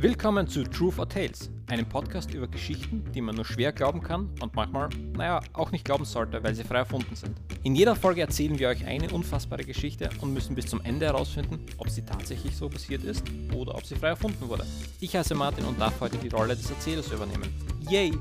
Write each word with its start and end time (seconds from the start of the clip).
Willkommen 0.00 0.46
zu 0.46 0.62
Truth 0.62 1.00
or 1.00 1.08
Tales, 1.08 1.50
einem 1.66 1.84
Podcast 1.84 2.32
über 2.32 2.46
Geschichten, 2.46 3.02
die 3.12 3.20
man 3.20 3.34
nur 3.34 3.44
schwer 3.44 3.72
glauben 3.72 4.00
kann 4.00 4.30
und 4.40 4.54
manchmal, 4.54 4.90
naja, 5.16 5.40
auch 5.54 5.72
nicht 5.72 5.84
glauben 5.84 6.04
sollte, 6.04 6.40
weil 6.44 6.54
sie 6.54 6.62
frei 6.62 6.78
erfunden 6.78 7.16
sind. 7.16 7.36
In 7.64 7.74
jeder 7.74 7.96
Folge 7.96 8.20
erzählen 8.20 8.56
wir 8.60 8.68
euch 8.68 8.86
eine 8.86 9.10
unfassbare 9.10 9.64
Geschichte 9.64 10.08
und 10.20 10.32
müssen 10.32 10.54
bis 10.54 10.66
zum 10.66 10.80
Ende 10.82 11.06
herausfinden, 11.06 11.66
ob 11.78 11.90
sie 11.90 12.02
tatsächlich 12.02 12.56
so 12.56 12.68
passiert 12.68 13.02
ist 13.02 13.24
oder 13.52 13.74
ob 13.74 13.84
sie 13.84 13.96
frei 13.96 14.10
erfunden 14.10 14.48
wurde. 14.48 14.64
Ich 15.00 15.16
heiße 15.16 15.34
Martin 15.34 15.64
und 15.64 15.80
darf 15.80 16.00
heute 16.00 16.16
die 16.18 16.28
Rolle 16.28 16.54
des 16.54 16.70
Erzählers 16.70 17.10
übernehmen. 17.10 17.52
Yay! 17.90 18.12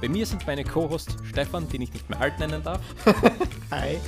Bei 0.00 0.08
mir 0.08 0.24
sind 0.24 0.46
meine 0.46 0.62
Co-Hosts 0.62 1.16
Stefan, 1.24 1.68
den 1.68 1.82
ich 1.82 1.92
nicht 1.92 2.08
mehr 2.08 2.20
alt 2.20 2.38
nennen 2.38 2.62
darf. 2.62 2.80
Hi. 3.72 3.98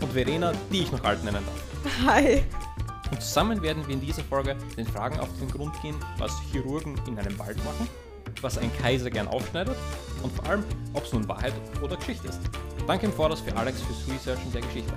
Und 0.00 0.12
Verena, 0.12 0.52
die 0.72 0.82
ich 0.82 0.92
noch 0.92 1.02
alt 1.02 1.24
nennen 1.24 1.42
darf. 1.44 2.06
Hi. 2.06 2.44
Und 3.20 3.24
zusammen 3.26 3.60
werden 3.60 3.86
wir 3.86 3.92
in 3.92 4.00
dieser 4.00 4.24
Folge 4.24 4.56
den 4.78 4.86
Fragen 4.86 5.20
auf 5.20 5.28
den 5.38 5.50
Grund 5.50 5.78
gehen, 5.82 5.94
was 6.16 6.32
Chirurgen 6.50 6.98
in 7.06 7.18
einem 7.18 7.38
Wald 7.38 7.62
machen, 7.66 7.86
was 8.40 8.56
ein 8.56 8.70
Kaiser 8.78 9.10
gern 9.10 9.28
aufschneidet 9.28 9.76
und 10.22 10.32
vor 10.32 10.46
allem, 10.46 10.64
ob 10.94 11.04
es 11.04 11.12
nun 11.12 11.28
Wahrheit 11.28 11.52
oder 11.82 11.98
Geschichte 11.98 12.28
ist. 12.28 12.40
Danke 12.86 13.04
im 13.04 13.12
Voraus 13.12 13.42
für 13.42 13.54
Alex 13.54 13.82
fürs 13.82 14.08
Researchen 14.08 14.50
der 14.52 14.62
Geschichte. 14.62 14.94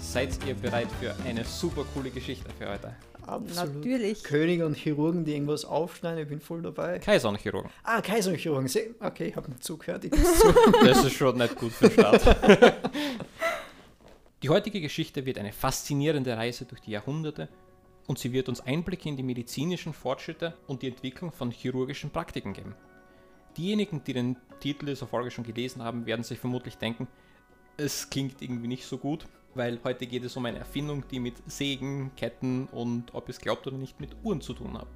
Seid 0.00 0.36
ihr 0.44 0.54
bereit 0.54 0.88
für 0.98 1.14
eine 1.24 1.44
super 1.44 1.84
coole 1.94 2.10
Geschichte 2.10 2.50
für 2.58 2.68
heute? 2.68 2.92
Absolut. 3.24 3.76
Natürlich. 3.76 4.24
Könige 4.24 4.66
und 4.66 4.76
Chirurgen, 4.76 5.24
die 5.24 5.34
irgendwas 5.34 5.64
aufschneiden, 5.64 6.24
ich 6.24 6.28
bin 6.28 6.40
voll 6.40 6.60
dabei. 6.60 6.98
Kaiser 6.98 7.28
und 7.28 7.38
Chirurgen. 7.38 7.70
Ah, 7.84 8.00
Kaiser 8.00 8.32
und 8.32 8.36
Chirurgen. 8.36 8.68
Okay, 8.98 9.28
ich 9.28 9.36
habe 9.36 9.48
nicht 9.48 9.62
zugehört. 9.62 10.06
Ich 10.06 10.10
zu. 10.40 10.52
Das 10.84 11.04
ist 11.04 11.12
schon 11.12 11.38
nicht 11.38 11.54
gut 11.54 11.70
für 11.70 11.88
den 11.88 12.00
Start. 12.00 12.36
Die 14.42 14.48
heutige 14.48 14.80
Geschichte 14.80 15.26
wird 15.26 15.38
eine 15.38 15.52
faszinierende 15.52 16.34
Reise 16.34 16.64
durch 16.64 16.80
die 16.80 16.92
Jahrhunderte 16.92 17.50
und 18.06 18.18
sie 18.18 18.32
wird 18.32 18.48
uns 18.48 18.62
Einblicke 18.62 19.06
in 19.06 19.16
die 19.18 19.22
medizinischen 19.22 19.92
Fortschritte 19.92 20.56
und 20.66 20.80
die 20.80 20.88
Entwicklung 20.88 21.30
von 21.30 21.50
chirurgischen 21.50 22.08
Praktiken 22.08 22.54
geben. 22.54 22.74
Diejenigen, 23.58 24.02
die 24.02 24.14
den 24.14 24.36
Titel 24.60 24.86
dieser 24.86 25.06
Folge 25.06 25.30
schon 25.30 25.44
gelesen 25.44 25.82
haben, 25.82 26.06
werden 26.06 26.24
sich 26.24 26.38
vermutlich 26.38 26.78
denken, 26.78 27.06
es 27.76 28.08
klingt 28.08 28.40
irgendwie 28.40 28.68
nicht 28.68 28.86
so 28.86 28.96
gut, 28.96 29.26
weil 29.54 29.78
heute 29.84 30.06
geht 30.06 30.24
es 30.24 30.36
um 30.36 30.46
eine 30.46 30.58
Erfindung, 30.58 31.04
die 31.08 31.20
mit 31.20 31.34
Sägen, 31.46 32.12
Ketten 32.16 32.66
und, 32.68 33.14
ob 33.14 33.28
ihr 33.28 33.34
es 33.34 33.40
glaubt 33.40 33.66
oder 33.66 33.76
nicht, 33.76 34.00
mit 34.00 34.16
Uhren 34.22 34.40
zu 34.40 34.54
tun 34.54 34.78
hat. 34.78 34.88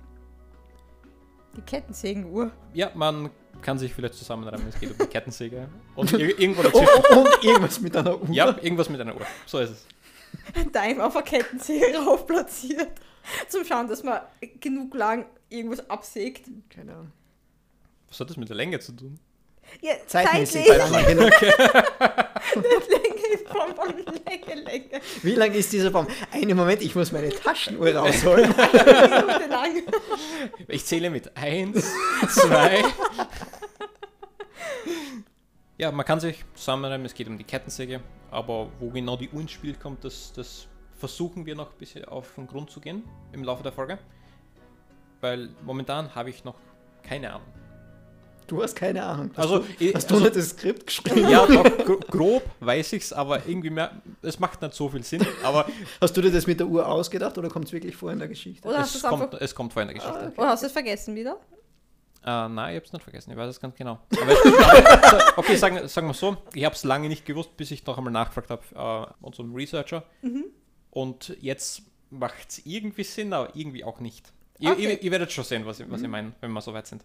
Die 1.56 1.62
Kettensägenuhr. 1.62 2.50
Ja, 2.72 2.90
man 2.94 3.30
kann 3.62 3.78
sich 3.78 3.94
vielleicht 3.94 4.14
zusammenreimen, 4.14 4.68
es 4.68 4.78
geht 4.78 4.90
um 4.90 4.98
die 4.98 5.06
Kettensäge 5.06 5.68
und 5.96 6.12
ir 6.12 6.38
irgendwo 6.38 6.60
Oh, 6.60 6.64
dazwischen. 6.64 6.88
oh, 7.12 7.18
und 7.20 7.44
irgendwas 7.44 7.80
mit 7.80 7.96
einer 7.96 8.20
Uhr. 8.20 8.28
Ja, 8.30 8.56
irgendwas 8.60 8.88
mit 8.88 9.00
einer 9.00 9.14
Uhr. 9.14 9.26
So 9.46 9.58
ist 9.60 9.70
es. 9.70 9.86
Timer 10.72 11.06
auf 11.06 11.16
eine 11.16 11.24
Kettensäge 11.24 11.96
rauf 12.04 12.26
platziert. 12.26 12.88
Zum 13.48 13.64
Schauen, 13.64 13.88
dass 13.88 14.02
man 14.02 14.20
genug 14.60 14.94
lang 14.94 15.26
irgendwas 15.48 15.88
absägt. 15.88 16.46
Keine 16.68 16.92
Ahnung. 16.92 17.12
Was 18.08 18.20
hat 18.20 18.28
das 18.30 18.36
mit 18.36 18.48
der 18.48 18.56
Länge 18.56 18.80
zu 18.80 18.92
tun? 18.92 19.18
Ja, 19.80 19.94
Zeitmäßig. 20.06 20.66
zeitlich. 20.66 20.90
Lang 20.90 21.06
genug. 21.06 21.32
Von 23.54 23.94
Länge, 23.96 24.62
Länge. 24.62 25.00
Wie 25.22 25.34
lang 25.34 25.52
ist 25.52 25.72
dieser 25.72 25.90
Baum? 25.90 26.06
Einen 26.32 26.56
Moment, 26.56 26.82
ich 26.82 26.94
muss 26.94 27.12
meine 27.12 27.30
Taschenuhr 27.30 27.94
rausholen. 27.94 28.54
Ich 30.68 30.84
zähle 30.84 31.10
mit 31.10 31.36
1, 31.36 31.92
2. 32.28 32.84
Ja, 35.78 35.90
man 35.90 36.04
kann 36.04 36.20
sich 36.20 36.44
zusammenreimen, 36.54 37.06
es 37.06 37.14
geht 37.14 37.28
um 37.28 37.38
die 37.38 37.44
Kettensäge, 37.44 38.00
aber 38.30 38.70
wo 38.78 38.90
genau 38.90 39.16
die 39.16 39.28
Uhr 39.30 39.40
ins 39.40 39.52
Spiel 39.52 39.74
kommt, 39.74 40.04
das, 40.04 40.32
das 40.34 40.68
versuchen 40.96 41.46
wir 41.46 41.54
noch 41.54 41.72
ein 41.72 41.78
bisschen 41.78 42.04
auf 42.04 42.34
den 42.34 42.46
Grund 42.46 42.70
zu 42.70 42.80
gehen 42.80 43.04
im 43.32 43.42
Laufe 43.44 43.62
der 43.62 43.72
Folge. 43.72 43.98
Weil 45.20 45.50
momentan 45.62 46.14
habe 46.14 46.30
ich 46.30 46.44
noch 46.44 46.56
keine 47.02 47.32
Ahnung. 47.32 47.63
Du 48.46 48.62
hast 48.62 48.74
keine 48.76 49.02
Ahnung. 49.02 49.30
Hast 49.36 49.38
Also, 49.38 49.58
du, 49.60 49.64
ich- 49.78 49.94
hast 49.94 50.10
du 50.10 50.14
also- 50.14 50.24
nicht 50.26 50.36
das 50.36 50.50
Skript 50.50 50.86
geschrieben? 50.86 51.28
Ja, 51.30 51.46
grob 52.10 52.42
weiß 52.60 52.92
ich's, 52.94 53.12
aber 53.12 53.46
irgendwie 53.46 53.70
mehr, 53.70 53.90
es 54.22 54.38
macht 54.38 54.60
nicht 54.62 54.74
so 54.74 54.88
viel 54.88 55.02
Sinn. 55.02 55.26
Aber 55.42 55.66
Hast 56.00 56.16
du 56.16 56.20
dir 56.22 56.30
das 56.30 56.46
mit 56.46 56.60
der 56.60 56.66
Uhr 56.66 56.86
ausgedacht 56.86 57.36
oder 57.38 57.48
kommt 57.48 57.66
es 57.66 57.72
wirklich 57.72 57.96
vor 57.96 58.12
in 58.12 58.18
der 58.18 58.28
Geschichte? 58.28 58.66
Oder 58.68 58.78
du 58.78 58.82
es 58.84 58.94
es 58.94 59.02
kommt, 59.02 59.22
einfach. 59.22 59.40
es 59.40 59.54
kommt 59.54 59.72
vor 59.72 59.82
in 59.82 59.88
der 59.88 59.94
Geschichte. 59.96 60.32
Oder 60.36 60.48
hast 60.48 60.62
du 60.62 60.66
es 60.66 60.72
vergessen 60.72 61.14
wieder? 61.14 61.38
Äh, 62.26 62.48
nein, 62.48 62.74
ich 62.74 62.80
hab's 62.80 62.92
nicht 62.92 63.02
vergessen, 63.02 63.30
ich 63.32 63.36
weiß 63.36 63.50
es 63.50 63.60
ganz 63.60 63.74
genau. 63.76 63.98
Aber, 64.18 64.32
so, 65.10 65.16
okay, 65.36 65.56
sagen, 65.56 65.86
sagen 65.88 66.06
wir 66.06 66.14
so, 66.14 66.36
ich 66.54 66.64
habe 66.64 66.74
es 66.74 66.82
lange 66.84 67.08
nicht 67.08 67.26
gewusst, 67.26 67.54
bis 67.56 67.70
ich 67.70 67.84
noch 67.86 67.98
einmal 67.98 68.12
nachgefragt 68.14 68.48
habe, 68.50 69.08
äh, 69.10 69.24
unserem 69.24 69.54
Researcher. 69.54 70.04
Und 70.90 71.36
jetzt 71.40 71.82
macht 72.10 72.48
es 72.48 72.64
irgendwie 72.64 73.04
Sinn, 73.04 73.32
aber 73.32 73.54
irgendwie 73.54 73.84
auch 73.84 74.00
nicht. 74.00 74.32
Ihr, 74.58 74.70
Okay. 74.70 74.82
ihr, 74.92 75.02
ihr 75.02 75.10
werdet 75.10 75.32
schon 75.32 75.44
sehen, 75.44 75.66
was 75.66 75.80
ich, 75.80 75.90
was 75.90 76.00
ich 76.00 76.08
meine, 76.08 76.32
wenn 76.40 76.52
wir 76.52 76.60
soweit 76.60 76.86
sind. 76.86 77.04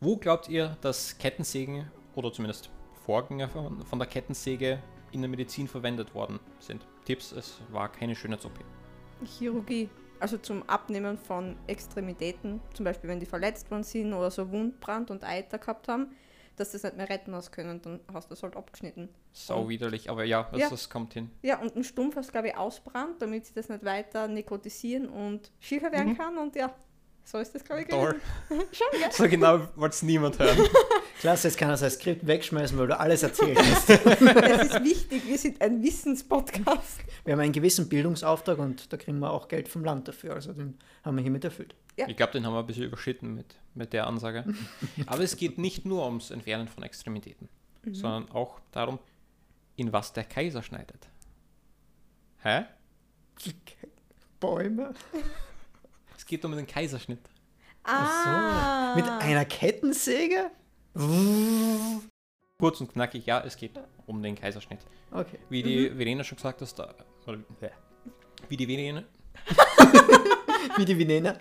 Wo 0.00 0.16
glaubt 0.16 0.48
ihr, 0.48 0.76
dass 0.82 1.16
Kettensägen 1.16 1.90
oder 2.14 2.30
zumindest 2.30 2.70
Vorgänger 3.06 3.48
von, 3.48 3.82
von 3.84 3.98
der 3.98 4.06
Kettensäge 4.06 4.82
in 5.12 5.22
der 5.22 5.30
Medizin 5.30 5.66
verwendet 5.68 6.14
worden 6.14 6.38
sind? 6.58 6.86
Tipps, 7.06 7.32
es 7.32 7.60
war 7.70 7.90
keine 7.90 8.14
Schönheits-OP. 8.14 8.58
Chirurgie. 9.24 9.88
Also 10.20 10.36
zum 10.38 10.62
Abnehmen 10.68 11.16
von 11.16 11.56
Extremitäten, 11.66 12.60
zum 12.74 12.84
Beispiel 12.84 13.08
wenn 13.08 13.20
die 13.20 13.26
verletzt 13.26 13.70
worden 13.70 13.84
sind 13.84 14.12
oder 14.12 14.30
so 14.30 14.50
Wundbrand 14.50 15.10
und 15.10 15.24
Eiter 15.24 15.58
gehabt 15.58 15.88
haben, 15.88 16.14
dass 16.56 16.72
das 16.72 16.82
nicht 16.82 16.96
mehr 16.96 17.08
retten 17.08 17.34
aus 17.34 17.50
können, 17.50 17.80
dann 17.82 18.00
hast 18.12 18.30
du 18.30 18.34
das 18.34 18.42
halt 18.42 18.56
abgeschnitten. 18.56 19.10
Sau 19.32 19.68
widerlich, 19.68 20.10
aber 20.10 20.24
ja, 20.24 20.48
das, 20.52 20.60
Ja. 20.60 20.70
das 20.70 20.88
kommt 20.88 21.12
hin. 21.14 21.30
Ja, 21.42 21.58
und 21.60 21.76
ein 21.76 21.84
Stumpf 21.84 22.16
hast 22.16 22.32
glaube 22.32 22.48
ich 22.48 22.56
ausbrannt, 22.56 23.20
damit 23.20 23.46
sie 23.46 23.54
das 23.54 23.68
nicht 23.68 23.84
weiter 23.84 24.26
nekrotisieren 24.26 25.08
und 25.08 25.50
schiefer 25.60 25.92
werden 25.92 26.16
kann 26.16 26.38
und 26.38 26.56
ja, 26.56 26.74
so 27.26 27.38
ist 27.38 27.54
das 27.54 27.64
glaube 27.64 27.82
ich 27.82 27.88
Toll. 27.88 28.20
Schon, 28.48 28.86
gell? 28.92 29.10
So 29.10 29.28
genau 29.28 29.60
wollte 29.74 29.94
es 29.94 30.02
niemand 30.02 30.38
hören. 30.38 30.56
Klasse, 31.20 31.48
jetzt 31.48 31.58
kann 31.58 31.70
er 31.70 31.76
sein 31.76 31.90
Skript 31.90 32.24
wegschmeißen, 32.26 32.78
weil 32.78 32.86
du 32.86 32.98
alles 32.98 33.24
erzählt 33.24 33.58
hast. 33.62 33.88
Das 33.88 33.98
ist 34.00 34.84
wichtig, 34.84 35.26
wir 35.26 35.36
sind 35.36 35.60
ein 35.60 35.82
Wissenspodcast. 35.82 37.00
Wir 37.24 37.32
haben 37.32 37.40
einen 37.40 37.52
gewissen 37.52 37.88
Bildungsauftrag 37.88 38.58
und 38.58 38.92
da 38.92 38.96
kriegen 38.96 39.18
wir 39.18 39.30
auch 39.30 39.48
Geld 39.48 39.68
vom 39.68 39.84
Land 39.84 40.06
dafür. 40.06 40.34
Also 40.34 40.52
den 40.52 40.78
haben 41.04 41.16
wir 41.16 41.22
hiermit 41.22 41.44
erfüllt. 41.44 41.74
Ja. 41.96 42.06
Ich 42.08 42.16
glaube, 42.16 42.32
den 42.32 42.46
haben 42.46 42.52
wir 42.52 42.60
ein 42.60 42.66
bisschen 42.66 42.84
überschritten 42.84 43.34
mit, 43.34 43.56
mit 43.74 43.92
der 43.92 44.06
Ansage. 44.06 44.44
Aber 45.06 45.22
es 45.22 45.36
geht 45.36 45.58
nicht 45.58 45.84
nur 45.84 46.04
ums 46.04 46.30
Entfernen 46.30 46.68
von 46.68 46.84
Extremitäten, 46.84 47.48
sondern 47.90 48.30
auch 48.30 48.60
darum, 48.70 49.00
in 49.74 49.92
was 49.92 50.12
der 50.12 50.24
Kaiser 50.24 50.62
schneidet. 50.62 51.08
Hä? 52.42 52.66
Bäume? 54.38 54.94
Es 56.26 56.30
geht 56.30 56.44
um 56.44 56.56
den 56.56 56.66
Kaiserschnitt. 56.66 57.20
Ah. 57.84 58.94
Mit 58.96 59.08
einer 59.08 59.44
Kettensäge? 59.44 60.50
Kurz 62.58 62.80
und 62.80 62.92
knackig, 62.92 63.26
ja, 63.26 63.40
es 63.46 63.56
geht 63.56 63.78
um 64.06 64.20
den 64.20 64.34
Kaiserschnitt. 64.34 64.80
Okay. 65.12 65.38
Wie 65.50 65.62
die 65.62 65.88
Verena 65.90 66.24
schon 66.24 66.34
gesagt 66.34 66.62
hat, 66.62 66.78
da, 66.80 66.94
wie 68.48 68.56
die 68.56 68.66
Verena, 68.66 69.04
Wie 70.78 70.84
die 70.84 70.98
Venena. 70.98 71.36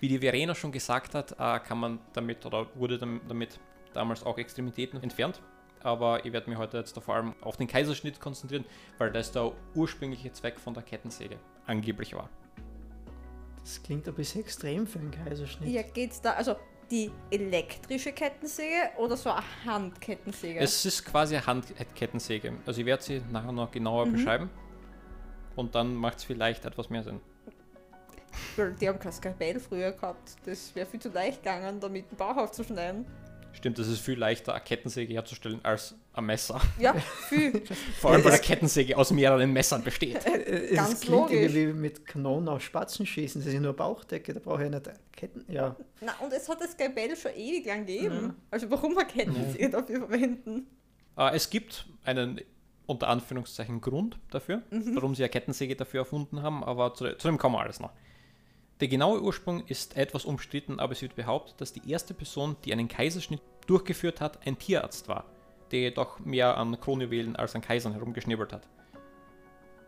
wie 0.00 0.08
die 0.08 0.18
Verena 0.18 0.54
schon 0.54 0.72
gesagt 0.72 1.14
hat, 1.14 1.32
äh, 1.32 1.60
kann 1.60 1.78
man 1.78 1.98
damit 2.14 2.46
oder 2.46 2.66
wurde 2.76 2.96
dam- 2.96 3.20
damit 3.28 3.60
damals 3.92 4.22
auch 4.24 4.38
Extremitäten 4.38 5.02
entfernt. 5.02 5.42
Aber 5.82 6.24
ich 6.24 6.32
werde 6.32 6.48
mich 6.48 6.58
heute 6.58 6.78
jetzt 6.78 6.96
da 6.96 7.02
vor 7.02 7.14
allem 7.16 7.34
auf 7.42 7.58
den 7.58 7.66
Kaiserschnitt 7.66 8.20
konzentrieren, 8.20 8.64
weil 8.96 9.12
das 9.12 9.32
der 9.32 9.52
ursprüngliche 9.74 10.32
Zweck 10.32 10.58
von 10.58 10.72
der 10.72 10.82
Kettensäge 10.82 11.38
angeblich 11.66 12.14
war. 12.14 12.30
Das 13.62 13.82
klingt 13.82 14.08
ein 14.08 14.14
bisschen 14.14 14.42
extrem 14.42 14.86
für 14.86 14.98
einen 14.98 15.10
Kaiserschnitt. 15.10 15.68
Ja, 15.68 15.82
geht's 15.82 16.20
da, 16.20 16.32
also 16.32 16.56
die 16.90 17.10
elektrische 17.30 18.12
Kettensäge 18.12 18.90
oder 18.98 19.16
so 19.16 19.30
eine 19.30 19.44
Handkettensäge? 19.64 20.58
Es 20.58 20.84
ist 20.84 21.04
quasi 21.04 21.36
eine 21.36 21.46
Handkettensäge. 21.46 22.54
Also 22.66 22.80
ich 22.80 22.86
werde 22.86 23.02
sie 23.02 23.22
nachher 23.30 23.52
noch 23.52 23.70
genauer 23.70 24.06
beschreiben. 24.06 24.50
Und 25.56 25.74
dann 25.74 25.94
macht 25.94 26.18
es 26.18 26.24
vielleicht 26.24 26.64
etwas 26.64 26.90
mehr 26.90 27.02
Sinn. 27.02 27.20
Weil 28.56 28.74
die 28.74 28.88
haben 28.88 28.98
kein 28.98 29.12
Skalpell 29.12 29.60
früher 29.60 29.92
gehabt. 29.92 30.36
Das 30.46 30.74
wäre 30.74 30.86
viel 30.86 31.00
zu 31.00 31.10
leicht 31.10 31.42
gegangen, 31.42 31.80
damit 31.80 32.08
einen 32.08 32.16
Bauch 32.16 32.36
aufzuschneiden. 32.36 33.06
Stimmt, 33.52 33.78
es 33.78 33.88
ist 33.88 34.00
viel 34.00 34.18
leichter, 34.18 34.54
eine 34.54 34.62
Kettensäge 34.62 35.12
herzustellen 35.12 35.60
als 35.64 35.94
ein 36.12 36.24
Messer. 36.24 36.60
Ja, 36.78 36.94
viel. 37.28 37.62
Vor 38.00 38.12
allem, 38.12 38.24
weil 38.24 38.32
Es- 38.32 38.38
eine 38.38 38.46
Kettensäge 38.46 38.96
aus 38.96 39.10
mehreren 39.10 39.52
Messern 39.52 39.82
besteht. 39.82 40.24
Äh, 40.26 40.68
Es 40.70 40.76
Ganz 40.76 41.00
klingt 41.00 41.14
logisch. 41.20 41.36
irgendwie 41.54 41.68
wie 41.68 41.72
mit 41.72 42.06
Kanonen 42.06 42.48
auf 42.48 42.62
Spatzen 42.62 43.04
schießen. 43.06 43.40
Das 43.40 43.48
ist 43.48 43.54
ja 43.54 43.60
nur 43.60 43.74
Bauchdecke, 43.74 44.32
da 44.32 44.40
brauche 44.40 44.64
ich 44.64 44.70
ja 44.72 44.78
nicht 44.78 44.90
Ketten. 45.12 45.44
Ja, 45.52 45.76
Na, 46.00 46.14
und 46.20 46.32
es 46.32 46.48
hat 46.48 46.60
das 46.60 46.72
Skalpell 46.72 47.14
schon 47.16 47.32
ewig 47.36 47.66
lang 47.66 47.84
gegeben. 47.86 48.14
Ja. 48.22 48.34
Also 48.50 48.70
warum 48.70 48.96
eine 48.96 49.06
Kettensäge 49.06 49.70
dafür 49.70 49.98
verwenden? 50.08 50.66
Äh, 51.18 51.34
es 51.36 51.50
gibt 51.50 51.86
einen 52.04 52.40
unter 52.86 53.08
Anführungszeichen 53.08 53.80
Grund 53.80 54.18
dafür, 54.30 54.62
warum 54.70 55.14
sie 55.14 55.22
eine 55.22 55.30
Kettensäge 55.30 55.76
dafür 55.76 56.00
erfunden 56.00 56.42
haben, 56.42 56.64
aber 56.64 56.92
zu, 56.94 57.16
zu 57.18 57.28
dem 57.28 57.38
kommen 57.38 57.54
wir 57.54 57.60
alles 57.60 57.78
noch. 57.78 57.92
Der 58.80 58.88
genaue 58.88 59.20
Ursprung 59.22 59.66
ist 59.66 59.96
etwas 59.96 60.24
umstritten, 60.24 60.80
aber 60.80 60.92
es 60.92 61.02
wird 61.02 61.14
behauptet, 61.14 61.60
dass 61.60 61.72
die 61.72 61.90
erste 61.90 62.14
Person, 62.14 62.56
die 62.64 62.72
einen 62.72 62.88
Kaiserschnitt 62.88 63.42
durchgeführt 63.66 64.20
hat, 64.20 64.46
ein 64.46 64.58
Tierarzt 64.58 65.06
war, 65.08 65.26
der 65.70 65.80
jedoch 65.80 66.18
mehr 66.20 66.56
an 66.56 66.80
Kronjuwelen 66.80 67.36
als 67.36 67.54
an 67.54 67.60
Kaisern 67.60 67.92
herumgeschnibbelt 67.92 68.52
hat. 68.52 68.66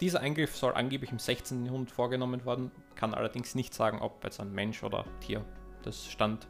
Dieser 0.01 0.21
Eingriff 0.21 0.57
soll 0.57 0.75
angeblich 0.75 1.11
im 1.13 1.19
16. 1.19 1.65
Jahrhundert 1.65 1.95
vorgenommen 1.95 2.45
worden, 2.45 2.71
kann 2.97 3.15
allerdings 3.15 3.55
nicht 3.55 3.73
sagen, 3.73 4.01
ob 4.01 4.23
jetzt 4.25 4.41
ein 4.41 4.53
Mensch 4.53 4.83
oder 4.83 5.05
Tier. 5.21 5.45
Das 5.83 6.07
stand 6.11 6.49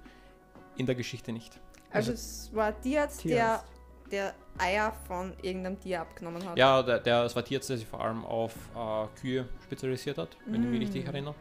in 0.77 0.87
der 0.87 0.95
Geschichte 0.95 1.33
nicht. 1.33 1.61
Also, 1.91 2.11
Also 2.11 2.13
es 2.13 2.51
war 2.55 2.67
ein 2.69 2.81
Tierarzt, 2.81 3.25
der, 3.25 3.31
Tierarzt. 3.31 3.65
der 4.11 4.35
Eier 4.59 4.93
von 5.07 5.35
irgendeinem 5.43 5.79
Tier 5.79 6.01
abgenommen 6.01 6.45
hat. 6.49 6.59
Ja, 6.59 6.83
der, 6.83 6.99
der, 6.99 7.25
es 7.25 7.37
war 7.37 7.45
Tierarzt, 7.45 7.69
der 7.71 7.77
sich 7.77 7.87
vor 7.87 8.01
allem 8.01 8.25
auf 8.25 8.55
äh, 8.75 9.07
Kühe 9.21 9.49
spezialisiert 9.63 10.17
hat, 10.19 10.37
wenn 10.47 10.63
ich 10.65 10.69
mich 10.71 10.81
Mm. 10.81 10.83
richtig 10.83 11.07
erinnere. 11.07 11.35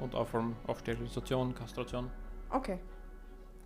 Und 0.00 0.14
auch 0.14 0.26
vor 0.28 0.40
allem 0.40 0.56
auf 0.66 0.78
Sterilisation, 0.80 1.54
Kastration, 1.54 2.10
Okay. 2.50 2.78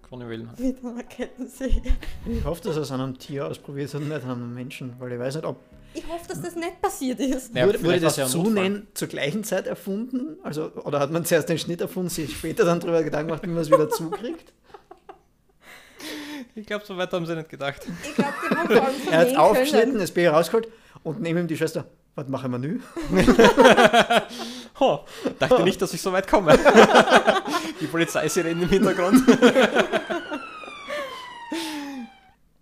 Klonjuwelen. 0.07 0.49
halt. 0.49 0.59
Mit 0.61 0.83
einer 0.83 1.03
Kettensäge. 1.03 1.91
Ich 2.27 2.43
hoffe, 2.45 2.63
dass 2.63 2.77
er 2.77 2.83
es 2.83 2.91
an 2.91 3.01
einem 3.03 3.19
Tier 3.19 3.47
ausprobiert 3.47 3.93
hat 3.93 4.01
und 4.01 4.09
nicht 4.09 4.25
an 4.25 4.31
einem 4.31 4.55
Menschen, 4.55 4.95
weil 4.99 5.13
ich 5.13 5.19
weiß 5.19 5.35
nicht, 5.37 5.45
ob 5.45 5.59
Ich 5.93 6.07
hoffe, 6.09 6.27
dass 6.29 6.41
das 6.41 6.57
nicht 6.57 6.81
passiert 6.81 7.21
ist. 7.21 7.55
Ja, 7.55 7.67
wurde, 7.67 7.83
wurde 7.85 8.01
das 8.01 8.17
ja. 8.17 8.27
Zunehmen 8.27 8.87
zur 8.95 9.09
gleichen 9.09 9.45
Zeit 9.45 9.67
erfunden? 9.67 10.39
Also, 10.43 10.73
oder 10.85 11.01
hat 11.01 11.11
man 11.11 11.27
zuerst 11.27 11.51
den 11.51 11.59
Schnitt 11.59 11.83
erfunden, 11.83 12.09
sich 12.09 12.35
später 12.35 12.65
dann 12.65 12.81
darüber 12.81 13.03
Gedanken 13.03 13.29
gemacht, 13.29 13.43
wie 13.43 13.49
man 13.49 13.59
es 13.61 13.69
wieder 13.71 13.91
zukriegt? 13.91 14.55
Ich 16.55 16.67
glaube, 16.67 16.85
so 16.87 16.97
weit 16.97 17.13
haben 17.13 17.27
sie 17.27 17.37
nicht 17.37 17.51
gedacht. 17.51 17.87
Ich 18.03 18.15
glaube, 18.15 18.33
die 18.51 18.57
haben 18.57 18.69
vor 18.69 18.87
allem 18.87 18.95
Er 19.11 19.19
hat 19.19 19.27
vernehmen 19.29 19.37
aufgeschnitten, 19.37 19.99
das 19.99 20.11
Baby 20.11 20.27
rausgeholt 20.29 20.69
und 21.05 21.21
neben 21.21 21.39
ihm 21.41 21.47
die 21.47 21.57
Schwester. 21.57 21.85
Was 22.15 22.27
machen 22.29 22.51
wir 22.51 22.59
nu? 22.59 22.81
Ho, 24.81 25.05
dachte 25.39 25.63
nicht, 25.65 25.81
dass 25.83 25.93
ich 25.93 26.03
so 26.03 26.13
weit 26.13 26.29
komme. 26.29 26.57
Die 27.81 27.87
Polizeisirene 27.87 28.63
im 28.63 28.69
Hintergrund. 28.69 29.23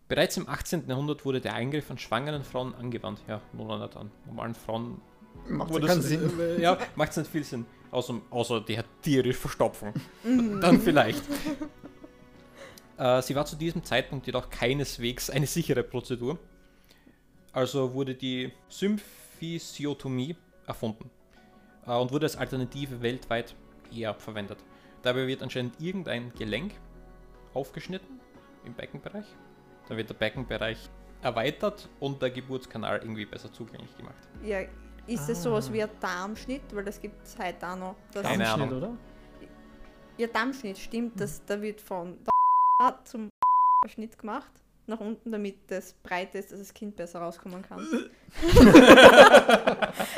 Bereits 0.09 0.37
im 0.37 0.49
18. 0.49 0.89
Jahrhundert 0.89 1.25
wurde 1.25 1.41
der 1.41 1.55
Eingriff 1.55 1.91
an 1.91 1.99
schwangeren 1.99 2.45
Frauen 2.45 2.75
angewandt. 2.77 3.21
Ja, 3.27 3.41
nur 3.53 3.77
nicht 3.79 3.97
an 3.97 4.13
normalen 4.27 4.55
Frauen. 4.55 5.01
Macht 5.49 5.75
ja 5.81 5.81
keinen 5.81 6.03
Sinn. 6.03 6.31
Ja, 6.61 6.79
macht 6.95 7.17
nicht 7.17 7.31
viel 7.31 7.45
Sinn. 7.45 7.67
Außer, 7.91 8.15
außer 8.31 8.61
die 8.61 8.79
hat 8.79 8.87
tierisch 9.03 9.37
verstopfen. 9.37 9.93
Dann 10.61 10.81
vielleicht. 10.81 11.23
Äh, 12.99 13.21
sie 13.23 13.35
war 13.35 13.45
zu 13.47 13.57
diesem 13.57 13.85
Zeitpunkt 13.85 14.27
jedoch 14.27 14.49
keineswegs 14.49 15.29
eine 15.29 15.47
sichere 15.47 15.83
Prozedur. 15.83 16.39
Also 17.53 17.93
wurde 17.93 18.15
die 18.15 18.53
Symphysiotomie 18.69 20.37
erfunden 20.67 21.11
und 21.87 22.13
wurde 22.13 22.27
als 22.27 22.37
Alternative 22.37 23.01
weltweit 23.03 23.55
eher 23.95 24.15
verwendet. 24.15 24.59
Dabei 25.03 25.27
wird 25.27 25.43
anscheinend 25.43 25.81
irgendein 25.81 26.33
Gelenk 26.35 26.73
aufgeschnitten 27.55 28.21
im 28.65 28.75
Beckenbereich. 28.75 29.27
Dann 29.89 29.97
wird 29.97 30.09
der 30.11 30.15
Beckenbereich 30.15 30.91
erweitert 31.23 31.89
und 32.01 32.21
der 32.21 32.31
Geburtskanal 32.31 32.99
irgendwie 32.99 33.25
besser 33.25 33.53
zugänglich 33.53 33.97
gemacht. 33.97 34.17
Ja, 34.45 34.61
ist 35.07 35.29
es 35.29 35.39
Ah. 35.39 35.43
sowas 35.43 35.73
wie 35.73 35.83
ein 35.83 35.89
Darmschnitt? 36.01 36.63
Weil 36.75 36.85
das 36.85 37.01
gibt 37.01 37.25
es 37.25 37.39
heute 37.39 37.67
auch 37.69 37.77
noch. 37.77 37.97
Das 38.13 38.23
Keine 38.25 38.45
Darmschnitt, 38.45 38.69
Ahnung. 38.73 38.79
oder? 38.83 38.97
Ja, 40.19 40.27
Darmschnitt, 40.27 40.79
stimmt. 40.79 41.21
Das, 41.21 41.45
da 41.45 41.61
wird 41.61 41.81
von 41.81 42.19
der 42.81 42.99
zum 43.05 43.29
Schnitt 43.89 44.19
gemacht. 44.19 44.51
Nach 44.89 45.01
unten, 45.01 45.33
damit 45.33 45.69
das 45.69 45.95
breit 45.95 46.35
ist, 46.37 46.53
dass 46.53 46.61
das 46.61 46.73
Kind 46.73 46.95
besser 46.95 47.19
rauskommen 47.21 47.63
kann. 47.63 47.81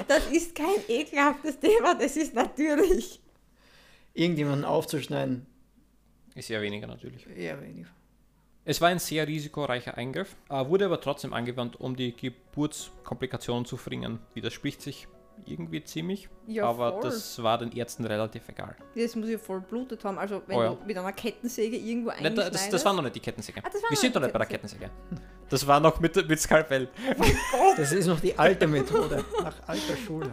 das 0.07 0.27
ist 0.31 0.55
kein 0.55 0.79
ekelhaftes 0.89 1.59
Thema, 1.59 1.95
das 1.95 2.17
ist 2.17 2.35
natürlich. 2.35 3.21
Irgendjemanden 4.13 4.67
aufzuschneiden, 4.67 5.47
Ist 6.35 6.49
ja 6.51 6.61
weniger 6.61 6.87
natürlich. 6.87 7.27
eher 7.35 7.63
weniger. 7.63 7.89
Es 8.67 8.83
war 8.83 8.89
ein 8.91 8.99
sehr 8.99 9.27
risikoreicher 9.27 9.97
Eingriff, 9.97 10.37
äh, 10.51 10.67
wurde 10.67 10.85
aber 10.85 11.01
trotzdem 11.01 11.33
angewandt, 11.33 11.81
um 11.81 11.97
die 11.97 12.15
Geburtskomplikationen 12.15 13.65
zu 13.65 13.79
verringern. 13.79 14.19
Widerspricht 14.35 14.83
sich 14.83 15.09
irgendwie 15.47 15.83
ziemlich, 15.85 16.29
Ja, 16.47 16.65
aber 16.67 16.93
voll. 16.93 17.03
das 17.03 17.43
war 17.43 17.59
den 17.59 17.73
Ärzten 17.73 18.05
relativ 18.05 18.49
egal. 18.49 18.77
Das 18.95 19.15
muss 19.17 19.29
ja 19.29 19.39
voll 19.39 19.61
blutet 19.61 20.05
haben. 20.05 20.19
Also, 20.19 20.43
wenn 20.47 20.57
Oh 20.57 20.63
ja. 20.63 20.69
du 20.75 20.85
mit 20.87 20.97
einer 20.99 21.13
Kettensäge 21.13 21.77
irgendwo 21.77 22.11
Nein, 22.21 22.35
das, 22.35 22.69
das 22.69 22.85
war 22.85 22.93
noch 22.93 23.03
nicht 23.03 23.17
die 23.17 23.21
Kettensäge. 23.21 23.61
Ah, 23.65 23.71
Wir 23.89 23.97
sind 23.97 24.15
noch 24.15 24.23
nicht 24.23 24.33
bei 24.33 24.39
der 24.39 24.49
Kettensäge. 24.49 24.91
Das 25.49 25.67
war 25.67 25.81
noch 25.81 25.99
mit, 26.01 26.15
mit 26.29 26.41
Skalpell. 26.41 26.89
Das 27.77 27.93
ist 27.93 28.07
noch 28.07 28.21
die 28.21 28.37
alte 28.39 28.67
Methode, 28.67 29.25
nach 29.43 29.57
alter 29.69 29.97
Schule. 29.97 30.31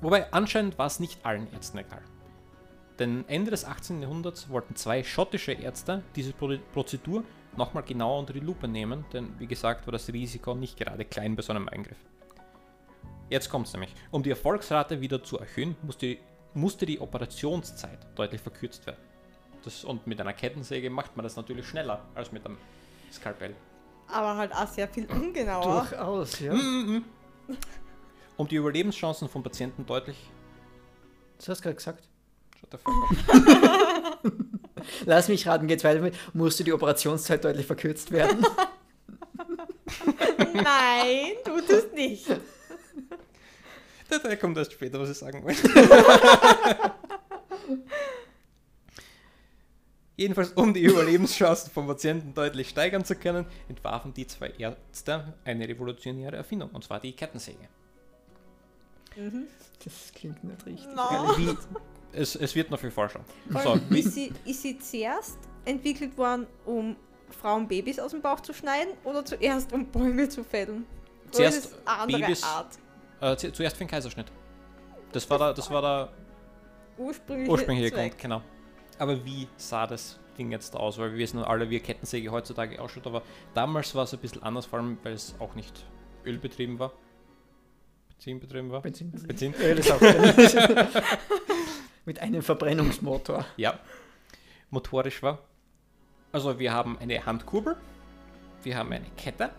Wobei 0.00 0.32
anscheinend 0.32 0.78
war 0.78 0.86
es 0.86 1.00
nicht 1.00 1.24
allen 1.24 1.50
Ärzten 1.52 1.78
egal. 1.78 2.02
Denn 2.98 3.24
Ende 3.28 3.50
des 3.50 3.64
18. 3.64 4.02
Jahrhunderts 4.02 4.48
wollten 4.50 4.76
zwei 4.76 5.02
schottische 5.02 5.52
Ärzte 5.52 6.02
diese 6.14 6.32
Pro 6.32 6.54
Prozedur 6.72 7.24
nochmal 7.56 7.82
genauer 7.82 8.18
unter 8.20 8.32
die 8.32 8.40
Lupe 8.40 8.68
nehmen, 8.68 9.04
denn 9.12 9.34
wie 9.38 9.46
gesagt 9.46 9.86
war 9.86 9.92
das 9.92 10.08
Risiko 10.12 10.54
nicht 10.54 10.76
gerade 10.78 11.04
klein 11.04 11.34
bei 11.36 11.42
so 11.42 11.52
einem 11.52 11.68
Eingriff. 11.68 11.96
Jetzt 13.32 13.48
kommt 13.48 13.66
es 13.66 13.72
nämlich. 13.72 13.94
Um 14.10 14.22
die 14.22 14.28
Erfolgsrate 14.28 15.00
wieder 15.00 15.24
zu 15.24 15.38
erhöhen, 15.38 15.74
musste, 15.80 16.18
musste 16.52 16.84
die 16.84 17.00
Operationszeit 17.00 17.98
deutlich 18.14 18.42
verkürzt 18.42 18.84
werden. 18.84 18.98
Das, 19.64 19.84
und 19.84 20.06
mit 20.06 20.20
einer 20.20 20.34
Kettensäge 20.34 20.90
macht 20.90 21.16
man 21.16 21.24
das 21.24 21.34
natürlich 21.34 21.66
schneller 21.66 22.04
als 22.14 22.30
mit 22.30 22.44
einem 22.44 22.58
Skalpell. 23.10 23.56
Aber 24.08 24.36
halt 24.36 24.54
auch 24.54 24.66
sehr 24.66 24.86
viel 24.86 25.06
ungenauer. 25.06 25.86
Durchaus, 25.88 26.40
ja. 26.40 26.52
Mhm. 26.52 27.06
Um 28.36 28.48
die 28.48 28.56
Überlebenschancen 28.56 29.30
von 29.30 29.42
Patienten 29.42 29.86
deutlich. 29.86 30.18
Das 31.38 31.48
hast 31.48 31.60
du 31.60 31.62
gerade 31.62 31.76
gesagt. 31.76 32.06
Lass 35.06 35.28
mich 35.28 35.46
raten, 35.46 35.68
geht's 35.68 35.84
weiter 35.84 36.02
mit. 36.02 36.14
Musste 36.34 36.64
die 36.64 36.72
Operationszeit 36.74 37.42
deutlich 37.42 37.64
verkürzt 37.64 38.10
werden? 38.10 38.44
Nein, 40.52 41.32
tut 41.46 41.70
es 41.70 41.90
nicht. 41.94 42.26
Der 44.12 44.22
Teil 44.22 44.36
kommt 44.36 44.56
erst 44.58 44.72
später, 44.72 45.00
was 45.00 45.10
ich 45.10 45.18
sagen 45.18 45.42
wollte. 45.42 45.62
Jedenfalls, 50.16 50.52
um 50.52 50.74
die 50.74 50.82
Überlebenschancen 50.82 51.72
von 51.72 51.86
Patienten 51.86 52.34
deutlich 52.34 52.68
steigern 52.68 53.04
zu 53.04 53.16
können, 53.16 53.46
entwarfen 53.68 54.12
die 54.12 54.26
zwei 54.26 54.50
Ärzte 54.50 55.34
eine 55.44 55.66
revolutionäre 55.66 56.36
Erfindung, 56.36 56.70
und 56.70 56.84
zwar 56.84 57.00
die 57.00 57.12
Kettensäge. 57.12 57.68
Das 59.84 60.12
klingt 60.14 60.44
nicht 60.44 60.66
richtig. 60.66 60.86
No. 60.94 61.34
Wie, 61.36 61.56
es, 62.12 62.36
es 62.36 62.54
wird 62.54 62.70
noch 62.70 62.78
viel 62.78 62.90
forscher. 62.90 63.20
Vor 63.50 63.62
So, 63.62 63.80
ist, 63.94 64.12
sie, 64.12 64.32
ist 64.44 64.62
sie 64.62 64.78
zuerst 64.78 65.38
entwickelt 65.64 66.16
worden, 66.16 66.46
um 66.66 66.94
Frauen 67.30 67.66
Babys 67.66 67.98
aus 67.98 68.10
dem 68.12 68.20
Bauch 68.20 68.40
zu 68.40 68.52
schneiden 68.52 68.92
oder 69.04 69.24
zuerst 69.24 69.72
um 69.72 69.86
Bäume 69.86 70.28
zu 70.28 70.44
fällen? 70.44 70.84
Zuerst 71.30 71.58
ist 71.58 71.64
es 71.72 71.86
eine 71.86 71.98
andere 71.98 72.20
Babys- 72.20 72.42
Art? 72.42 72.78
Äh, 73.22 73.36
zu- 73.36 73.52
zuerst 73.52 73.76
für 73.76 73.84
den 73.84 73.90
Kaiserschnitt. 73.90 74.26
Das 75.12 75.28
war 75.30 75.38
der, 75.38 75.54
das 75.54 75.70
war 75.70 75.82
der 75.82 76.08
Ursprüngliche, 76.98 77.50
ursprüngliche. 77.50 77.90
Grund, 77.94 78.18
genau. 78.18 78.42
Aber 78.98 79.24
wie 79.24 79.48
sah 79.56 79.86
das 79.86 80.18
Ding 80.38 80.50
jetzt 80.52 80.76
aus? 80.76 80.98
Weil 80.98 81.12
wir 81.12 81.18
wissen 81.18 81.42
alle, 81.42 81.68
wie 81.70 81.80
Kettensäge 81.80 82.30
heutzutage 82.30 82.80
ausschaut, 82.80 83.06
aber 83.06 83.22
damals 83.54 83.94
war 83.94 84.04
es 84.04 84.12
ein 84.12 84.20
bisschen 84.20 84.42
anders, 84.42 84.66
vor 84.66 84.78
allem 84.78 84.98
weil 85.02 85.14
es 85.14 85.34
auch 85.38 85.54
nicht 85.54 85.84
ölbetrieben 86.24 86.78
war. 86.78 86.92
Benzinbetrieben 88.10 88.70
war. 88.70 88.82
Benzin. 88.82 89.10
Benzin. 89.10 89.54
Öl 89.54 89.78
ist 89.78 89.90
auch. 89.90 90.00
Mit 92.04 92.18
einem 92.20 92.42
Verbrennungsmotor. 92.42 93.44
Ja. 93.56 93.78
Motorisch 94.70 95.22
war. 95.22 95.38
Also 96.32 96.58
wir 96.58 96.72
haben 96.72 96.98
eine 96.98 97.24
Handkurbel, 97.26 97.76
wir 98.62 98.76
haben 98.76 98.92
eine 98.92 99.04
Kette, 99.16 99.50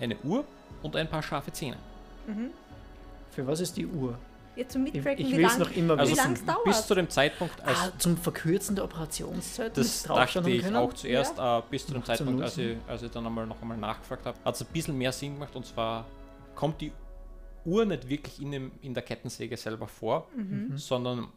eine 0.00 0.16
Uhr 0.24 0.44
und 0.82 0.96
ein 0.96 1.08
paar 1.08 1.22
scharfe 1.22 1.52
Zähne. 1.52 1.76
Für 3.38 3.46
was 3.46 3.60
ist 3.60 3.76
die 3.76 3.86
Uhr? 3.86 4.18
Ja, 4.56 4.66
zum 4.66 4.84
Ich, 4.86 4.94
Mittracken, 4.94 5.20
ich 5.24 5.30
wie 5.32 5.36
will 5.36 5.44
es 5.44 5.52
lang, 5.52 5.68
noch 5.68 5.76
immer 5.76 5.96
Also 5.96 6.10
wie 6.12 6.16
lang 6.16 6.32
wissen. 6.32 6.40
es 6.40 6.44
dauert. 6.44 6.64
bis 6.64 6.86
zu 6.88 6.94
dem 6.96 7.08
Zeitpunkt, 7.08 7.60
als 7.64 7.78
Ah, 7.78 7.92
zum 7.96 8.16
Verkürzen 8.16 8.74
der 8.74 8.84
Operationszeit? 8.84 9.76
Das 9.76 10.02
dachte 10.02 10.50
ich 10.50 10.62
können? 10.64 10.74
auch 10.74 10.92
zuerst, 10.92 11.38
äh, 11.38 11.62
bis 11.70 11.86
zu 11.86 11.92
dem 11.92 12.02
zum 12.02 12.04
Zeitpunkt, 12.06 12.42
als 12.42 12.56
Nutzen. 12.56 12.72
ich, 12.84 12.90
als 12.90 13.02
ich 13.04 13.10
dann 13.12 13.24
einmal 13.24 13.46
noch 13.46 13.62
einmal 13.62 13.76
nachgefragt 13.76 14.26
habe, 14.26 14.36
hat 14.44 14.54
es 14.56 14.60
ein 14.62 14.66
bisschen 14.72 14.98
mehr 14.98 15.12
Sinn 15.12 15.34
gemacht 15.34 15.54
und 15.54 15.64
zwar 15.66 16.04
kommt 16.56 16.80
die 16.80 16.90
Uhr 17.64 17.84
nicht 17.84 18.08
wirklich 18.08 18.42
in, 18.42 18.50
dem, 18.50 18.72
in 18.82 18.92
der 18.92 19.04
Kettensäge 19.04 19.56
selber 19.56 19.86
vor, 19.86 20.26
Mhm. 20.34 20.76
sondern 20.76 21.28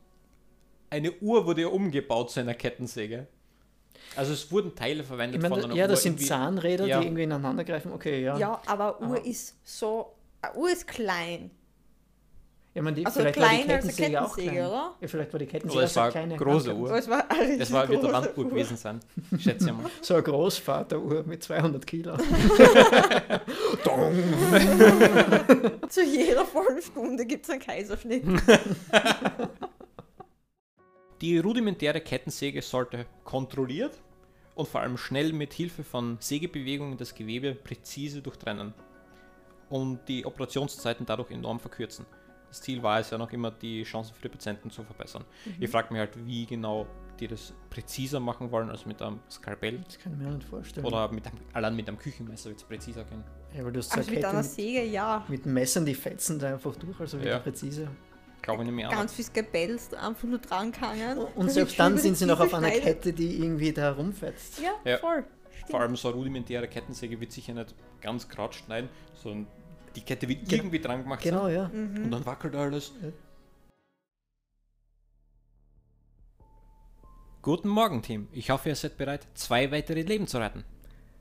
eine 0.89 1.12
Uhr 1.22 1.46
wurde 1.46 1.62
ja 1.62 1.67
umgebaut 1.67 2.31
zu 2.31 2.39
einer 2.39 2.55
Kettensäge. 2.55 3.27
Also 4.15 4.34
es 4.34 4.51
wurden 4.51 4.74
Teile 4.74 5.03
verwendet 5.03 5.36
Ich 5.36 5.41
meine, 5.48 5.62
von 5.62 5.65
einer 5.65 5.75
ja, 5.75 5.84
Uhr. 5.84 5.89
das 5.89 6.01
sind 6.01 6.20
Zahnräder, 6.20 6.88
Ja. 6.88 7.00
die 7.00 7.05
irgendwie 7.05 7.24
ineinander 7.24 7.63
greifen. 7.63 7.91
Okay, 7.91 8.24
ja. 8.24 8.36
Ja, 8.39 8.60
aber 8.65 9.00
Uhr 9.00 9.05
Aber- 9.17 9.24
ist 9.25 9.55
so. 9.63 10.15
Eine 10.41 10.55
Uhr 10.55 10.72
ist 10.72 10.88
klein. 10.88 11.51
Ich 12.74 12.82
meine, 12.82 12.96
die, 12.96 13.06
Also 13.06 13.20
vielleicht 13.20 13.38
war 13.38 13.50
die 13.50 13.56
kleiner 13.58 13.74
als 13.75 13.84
eine 13.84 13.94
Kettensäge 13.94 14.22
auch 14.22 14.36
Kettensäge, 14.36 14.51
klein. 14.56 14.68
oder? 14.70 14.96
Ja, 15.01 15.08
vielleicht 15.10 15.34
war 15.34 15.40
die 15.40 15.46
Kettensäge 15.46 15.78
Oder 15.78 15.86
es 15.86 15.96
war 15.98 16.04
eine 16.04 16.12
kleine 16.13 16.38
große. 16.38 16.74
Uhr. 16.75 16.90
Aber 16.90 17.00
es 17.00 17.10
war 17.10 17.30
eine 17.32 17.54
Es 17.60 17.72
war 17.74 17.90
wird 17.90 18.04
eine 18.06 18.13
Wanduhr 18.13 18.38
Uhr. 18.38 18.50
gewesen 18.50 18.78
sein, 18.78 19.00
schätze 19.38 19.66
ich 19.70 19.74
mal. 19.75 19.90
So 20.01 20.13
eine 20.13 20.24
Großvateruhr 20.24 21.24
mit 21.24 21.44
200 21.44 21.86
Kilo. 21.86 22.16
Dong. 23.84 24.13
Zu 25.90 26.04
jeder 26.04 26.46
vollen 26.46 26.82
Stunde 26.82 27.25
gibt 27.25 27.44
es 27.44 27.50
einen 27.51 27.60
Kaiserschnitt. 27.62 28.24
Die 31.22 31.38
rudimentäre 31.40 32.01
Kettensäge 32.01 32.62
sollte 32.62 33.06
kontrolliert 33.24 34.00
und 34.56 34.68
vor 34.68 34.82
allem 34.82 34.98
schnell 34.98 35.34
mit 35.34 35.54
Hilfe 35.54 35.84
von 35.84 36.18
Sägebewegungen 36.20 36.98
das 36.98 37.13
Gewebe 37.16 37.54
präzise 37.54 38.22
durchtrennen. 38.22 38.74
und 39.70 40.00
die 40.10 40.25
Operationszeiten 40.25 41.06
dadurch 41.06 41.32
enorm 41.32 41.60
verkürzen. 41.60 42.06
Das 42.51 42.62
Ziel 42.62 42.84
war 42.84 43.00
es 43.00 43.10
ja 43.10 43.17
noch 43.17 43.31
immer, 43.31 43.50
die 43.50 43.84
Chancen 43.84 44.13
für 44.13 44.24
die 44.24 44.29
Patienten 44.29 44.70
zu 44.70 44.84
verbessern. 44.84 45.24
Ich 45.58 45.70
frage 45.70 45.93
mich 45.93 46.00
halt, 46.00 46.12
wie 46.25 46.46
genau 46.46 46.86
die 47.17 47.27
das 47.27 47.53
präziser 47.70 48.20
machen 48.20 48.51
wollen 48.51 48.70
als 48.70 48.86
mit 48.86 49.01
einem 49.01 49.20
Skalpell 49.29 49.79
Das 49.86 49.98
kann 50.00 50.12
ich 50.13 50.20
mir 50.20 50.27
auch 50.29 50.34
nicht 50.36 50.48
vorstellen. 50.50 50.86
oder 50.86 51.10
mit 51.12 51.25
einem, 51.27 51.38
allein 51.53 51.75
mit 51.75 51.88
einem 51.88 51.98
Küchenmesser 51.98 52.50
wird 52.50 52.60
es 52.60 52.65
präziser 52.65 53.05
gehen. 53.05 53.24
ja, 53.55 53.63
weil 53.63 53.72
du 53.72 53.79
hast 53.79 53.91
Also 53.91 54.01
gesagt, 54.10 54.15
mit 54.17 54.25
einer 54.25 54.43
Säge, 54.43 54.84
ja. 54.86 55.24
mit 55.29 55.46
Messern 55.46 55.86
die 55.86 55.96
fetzen 55.96 56.39
da 56.39 56.53
einfach 56.53 56.75
durch, 56.75 57.00
also 57.00 57.17
wirklich 57.17 57.31
Ja. 57.31 57.39
präzise. 57.39 57.88
Glaube 58.41 58.63
ich 58.63 58.67
nicht 58.67 58.75
mehr. 58.75 58.89
an. 58.89 58.96
Ganz 58.96 59.13
viel 59.13 59.24
Skabells 59.25 59.89
da 59.89 60.08
einfach 60.08 60.24
nur 60.27 60.39
dran 60.39 60.72
gehangen. 60.74 61.20
Und 61.36 61.51
selbst 61.51 61.79
dann 61.79 61.98
sind 61.98 62.17
sie 62.17 62.25
noch 62.25 62.39
auf 62.39 62.53
einer 62.53 62.67
schneiden. 62.67 62.84
Kette, 62.84 63.13
die 63.13 63.38
irgendwie 63.39 63.72
da 63.72 63.91
rumfetzt. 63.93 64.60
Ja, 64.60 64.72
Ja. 64.84 64.98
voll. 64.98 65.24
Stimmt. 65.53 65.70
Vor 65.70 65.79
allem 65.79 65.96
so 65.96 66.08
eine 66.10 66.17
rudimentäre 66.17 66.67
Kettensäge 66.67 67.20
wird 67.22 67.31
sicher 67.31 67.53
nicht 67.53 67.75
ganz 68.01 68.27
gerade 68.27 68.51
schneiden, 68.53 68.89
sondern 69.13 69.46
die 69.95 70.01
Kette 70.01 70.27
wird 70.27 70.41
Genau. 70.48 70.53
irgendwie 70.63 70.79
dran 70.79 71.03
gemacht 71.03 71.21
Genau, 71.21 71.43
sein 71.45 71.53
ja. 71.55 71.67
Mhm. 71.69 72.03
und 72.05 72.12
dann 72.12 72.25
wackelt 72.25 72.55
alles. 72.55 72.91
Ja. 73.01 73.10
Guten 77.41 77.69
Morgen, 77.69 78.01
Team. 78.03 78.27
Ich 78.31 78.50
hoffe, 78.51 78.69
ihr 78.69 78.75
seid 78.75 78.98
bereit, 78.98 79.27
zwei 79.33 79.71
weitere 79.71 80.01
Leben 80.03 80.27
zu 80.27 80.38
retten. 80.38 80.63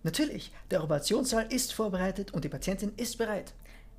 Natürlich, 0.02 0.52
der 0.70 0.82
Operationssaal 0.84 1.50
ist 1.52 1.72
vorbereitet 1.72 2.32
und 2.32 2.44
die 2.44 2.48
Patientin 2.48 2.92
ist 2.96 3.16
bereit. 3.18 3.54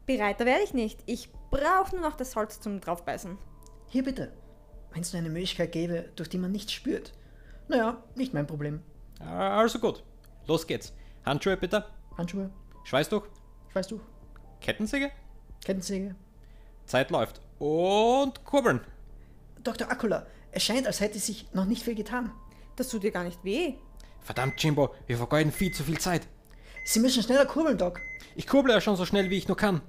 Bereiter 0.06 0.46
werde 0.46 0.64
ich 0.64 0.74
nicht. 0.74 1.00
Ich 1.06 1.30
brauche 1.50 1.96
nur 1.96 2.02
noch 2.08 2.16
das 2.16 2.36
Holz 2.36 2.60
zum 2.60 2.80
draufbeißen. 2.82 3.38
Hier 3.88 4.04
bitte. 4.04 4.32
Wenn 4.92 5.02
es 5.02 5.14
nur 5.14 5.20
eine 5.20 5.30
Möglichkeit 5.30 5.72
gäbe, 5.72 6.10
durch 6.16 6.30
die 6.30 6.38
man 6.38 6.52
nichts 6.52 6.74
spürt. 6.74 7.14
Naja, 7.68 8.04
nicht 8.16 8.34
mein 8.34 8.48
Problem. 8.48 8.82
Also 9.20 9.80
gut, 9.80 10.04
los 10.48 10.66
geht's. 10.68 10.94
Handschuhe 11.26 11.56
bitte, 11.56 11.86
Handschuhe, 12.18 12.50
Schweißtuch, 12.84 13.24
Schweißtuch, 13.72 14.02
Kettensäge, 14.62 15.12
Kettensäge. 15.66 16.16
Zeit 16.86 17.10
läuft. 17.10 17.42
Und 17.60 18.46
kurbeln. 18.46 18.82
Dr. 19.64 19.92
Akula, 19.92 20.26
es 20.52 20.64
scheint, 20.64 20.88
als 20.88 21.00
hätte 21.00 21.20
sich 21.20 21.48
noch 21.54 21.66
nicht 21.66 21.84
viel 21.84 21.96
getan. 21.96 22.32
Das 22.76 22.90
tut 22.90 23.04
dir 23.04 23.12
gar 23.12 23.24
nicht 23.24 23.44
weh. 23.44 23.74
Verdammt, 24.22 24.62
Jimbo, 24.62 24.94
wir 25.08 25.18
vergeuden 25.18 25.52
viel 25.52 25.74
zu 25.74 25.84
viel 25.84 26.00
Zeit. 26.00 26.28
Sie 26.86 27.00
müssen 27.00 27.22
schneller 27.22 27.46
kurbeln, 27.46 27.78
Doc. 27.78 28.00
Ich 28.36 28.48
kurble 28.48 28.74
ja 28.74 28.82
schon 28.82 28.96
so 28.96 29.06
schnell, 29.06 29.30
wie 29.30 29.38
ich 29.38 29.48
nur 29.48 29.58
kann. 29.58 29.82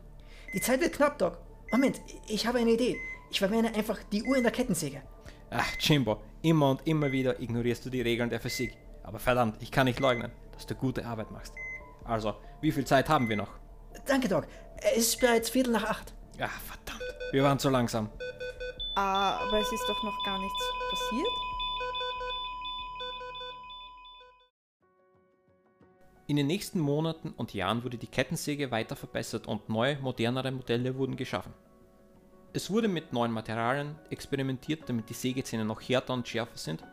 Die 0.54 0.60
Zeit 0.60 0.80
wird 0.80 0.94
knapp, 0.94 1.18
Doc. 1.18 1.38
Moment, 1.70 2.00
ich 2.28 2.46
habe 2.46 2.58
eine 2.58 2.72
Idee. 2.72 2.96
Ich 3.30 3.38
verwende 3.38 3.74
einfach 3.74 3.98
die 4.10 4.22
Uhr 4.24 4.36
in 4.36 4.42
der 4.42 4.52
Kettensäge. 4.52 5.02
Ach, 5.50 5.74
Jimbo, 5.80 6.20
immer 6.42 6.70
und 6.70 6.86
immer 6.86 7.12
wieder 7.12 7.40
ignorierst 7.40 7.84
du 7.84 7.90
die 7.90 8.02
Regeln 8.02 8.30
der 8.30 8.40
Physik. 8.40 8.76
Aber 9.02 9.18
verdammt, 9.18 9.62
ich 9.62 9.70
kann 9.70 9.86
nicht 9.86 10.00
leugnen, 10.00 10.32
dass 10.52 10.66
du 10.66 10.74
gute 10.74 11.04
Arbeit 11.06 11.30
machst. 11.30 11.54
Also, 12.04 12.34
wie 12.60 12.72
viel 12.72 12.86
Zeit 12.86 13.08
haben 13.08 13.28
wir 13.28 13.36
noch? 13.36 13.61
Danke, 14.06 14.28
Doc. 14.28 14.46
Es 14.94 15.08
ist 15.08 15.20
bereits 15.20 15.50
Viertel 15.50 15.72
nach 15.72 15.84
acht. 15.84 16.12
Ach, 16.40 16.60
verdammt, 16.60 17.02
wir 17.30 17.44
waren 17.44 17.58
zu 17.58 17.70
langsam. 17.70 18.10
Ah, 18.94 19.38
aber 19.46 19.58
es 19.58 19.72
ist 19.72 19.84
doch 19.88 20.02
noch 20.02 20.24
gar 20.24 20.38
nichts 20.38 20.64
passiert. 20.90 21.28
In 26.26 26.36
den 26.36 26.46
nächsten 26.46 26.80
Monaten 26.80 27.30
und 27.36 27.52
Jahren 27.52 27.84
wurde 27.84 27.98
die 27.98 28.06
Kettensäge 28.06 28.70
weiter 28.70 28.96
verbessert 28.96 29.46
und 29.46 29.68
neue, 29.68 29.98
modernere 29.98 30.50
Modelle 30.50 30.96
wurden 30.96 31.16
geschaffen. 31.16 31.52
Es 32.54 32.70
wurde 32.70 32.88
mit 32.88 33.12
neuen 33.12 33.32
Materialien 33.32 33.96
experimentiert, 34.10 34.88
damit 34.88 35.08
die 35.08 35.14
Sägezähne 35.14 35.64
noch 35.64 35.80
härter 35.80 36.12
und 36.12 36.28
schärfer 36.28 36.58
sind, 36.58 36.84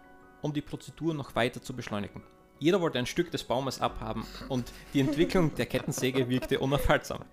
um 0.41 0.53
die 0.53 0.61
Prozedur 0.61 1.13
noch 1.13 1.35
weiter 1.35 1.61
zu 1.61 1.75
beschleunigen. 1.75 2.23
Jeder 2.59 2.81
wollte 2.81 2.99
ein 2.99 3.05
Stück 3.05 3.31
des 3.31 3.45
Baumes 3.45 3.79
abhaben 3.79 4.25
und 4.49 4.73
die 4.93 4.99
Entwicklung 4.99 5.55
der 5.55 5.65
Kettensäge 5.65 6.27
wirkte 6.27 6.59
unaufhaltsam. 6.59 7.23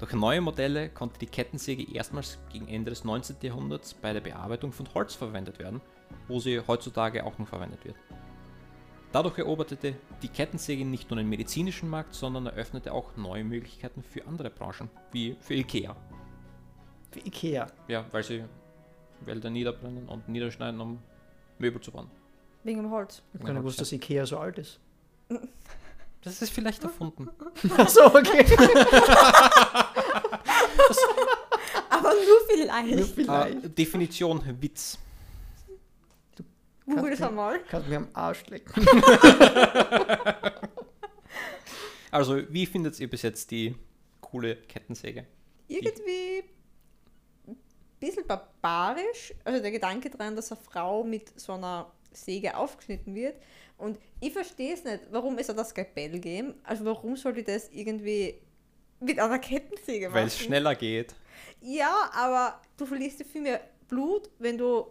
Durch 0.00 0.12
neue 0.12 0.40
Modelle 0.40 0.88
konnte 0.88 1.20
die 1.20 1.26
Kettensäge 1.26 1.94
erstmals 1.94 2.40
gegen 2.52 2.66
Ende 2.66 2.90
des 2.90 3.04
19. 3.04 3.36
Jahrhunderts 3.42 3.94
bei 3.94 4.12
der 4.12 4.20
Bearbeitung 4.20 4.72
von 4.72 4.92
Holz 4.92 5.14
verwendet 5.14 5.60
werden, 5.60 5.80
wo 6.26 6.40
sie 6.40 6.60
heutzutage 6.66 7.24
auch 7.24 7.38
noch 7.38 7.46
verwendet 7.46 7.84
wird. 7.84 7.94
Dadurch 9.12 9.38
eroberte 9.38 9.76
die 10.22 10.28
Kettensäge 10.28 10.84
nicht 10.84 11.10
nur 11.10 11.18
den 11.18 11.28
medizinischen 11.28 11.88
Markt, 11.88 12.14
sondern 12.14 12.46
eröffnete 12.46 12.92
auch 12.92 13.16
neue 13.16 13.44
Möglichkeiten 13.44 14.02
für 14.02 14.26
andere 14.26 14.50
Branchen, 14.50 14.90
wie 15.12 15.36
für 15.38 15.54
Ikea. 15.54 15.94
Wie 17.12 17.20
Ikea. 17.20 17.68
Ja, 17.86 18.04
weil 18.10 18.24
sie 18.24 18.44
Wälder 19.20 19.50
niederbrennen 19.50 20.08
und 20.08 20.28
niederschneiden, 20.28 20.80
um 20.80 20.98
Möbel 21.58 21.80
zu 21.80 21.92
bauen. 21.92 22.10
Wegen 22.64 22.82
dem 22.82 22.90
Holz. 22.90 23.22
Ich 23.32 23.34
habe 23.40 23.44
gar 23.44 23.52
nicht 23.54 23.60
gewusst, 23.62 23.80
dass 23.80 23.92
Ikea 23.92 24.26
so 24.26 24.38
alt 24.38 24.58
ist. 24.58 24.78
Das 26.24 26.40
ist 26.40 26.52
vielleicht 26.52 26.80
erfunden. 26.84 27.28
Achso, 27.76 28.06
okay. 28.06 28.46
Aber 31.90 32.10
nur 32.14 32.24
Nur 32.24 32.40
vielleicht. 32.48 33.10
vielleicht. 33.14 33.64
Äh, 33.64 33.68
Definition 33.70 34.40
Witz. 34.62 34.98
Google 36.86 37.02
Kannst 37.02 37.10
das 37.12 37.18
du- 37.18 37.26
einmal. 37.26 37.60
Kannst 37.68 37.88
mir 37.88 37.96
am 37.96 38.08
Arsch 38.12 38.46
lecken. 38.46 38.86
Also, 42.12 42.42
wie 42.52 42.66
findet 42.66 43.00
ihr 43.00 43.08
bis 43.10 43.22
jetzt 43.22 43.50
die 43.50 43.74
coole 44.20 44.56
Kettensäge? 44.56 45.26
Irgendwie 45.66 46.44
ein 47.48 47.56
bisschen 47.98 48.26
barbarisch. 48.26 49.34
Also 49.44 49.60
der 49.60 49.70
Gedanke 49.72 50.08
dran, 50.10 50.36
dass 50.36 50.52
eine 50.52 50.60
Frau 50.60 51.02
mit 51.04 51.38
so 51.40 51.54
einer 51.54 51.90
Säge 52.14 52.56
aufgeschnitten 52.56 53.14
wird. 53.14 53.36
Und 53.78 53.98
ich 54.20 54.32
verstehe 54.32 54.74
es 54.74 54.84
nicht, 54.84 55.00
warum 55.10 55.38
ist 55.38 55.48
er 55.48 55.54
das 55.54 55.70
Skalpell 55.70 56.18
geben? 56.18 56.54
Also 56.62 56.84
warum 56.84 57.16
soll 57.16 57.36
ich 57.38 57.44
das 57.44 57.68
irgendwie 57.70 58.40
mit 59.00 59.18
einer 59.18 59.38
Kettensäge 59.38 60.06
machen? 60.08 60.16
Weil 60.16 60.26
es 60.26 60.38
schneller 60.38 60.74
geht. 60.74 61.14
Ja, 61.60 62.10
aber 62.14 62.60
du 62.76 62.86
verlierst 62.86 63.20
ja 63.20 63.26
viel 63.26 63.42
mehr 63.42 63.60
Blut, 63.88 64.30
wenn 64.38 64.58
du 64.58 64.86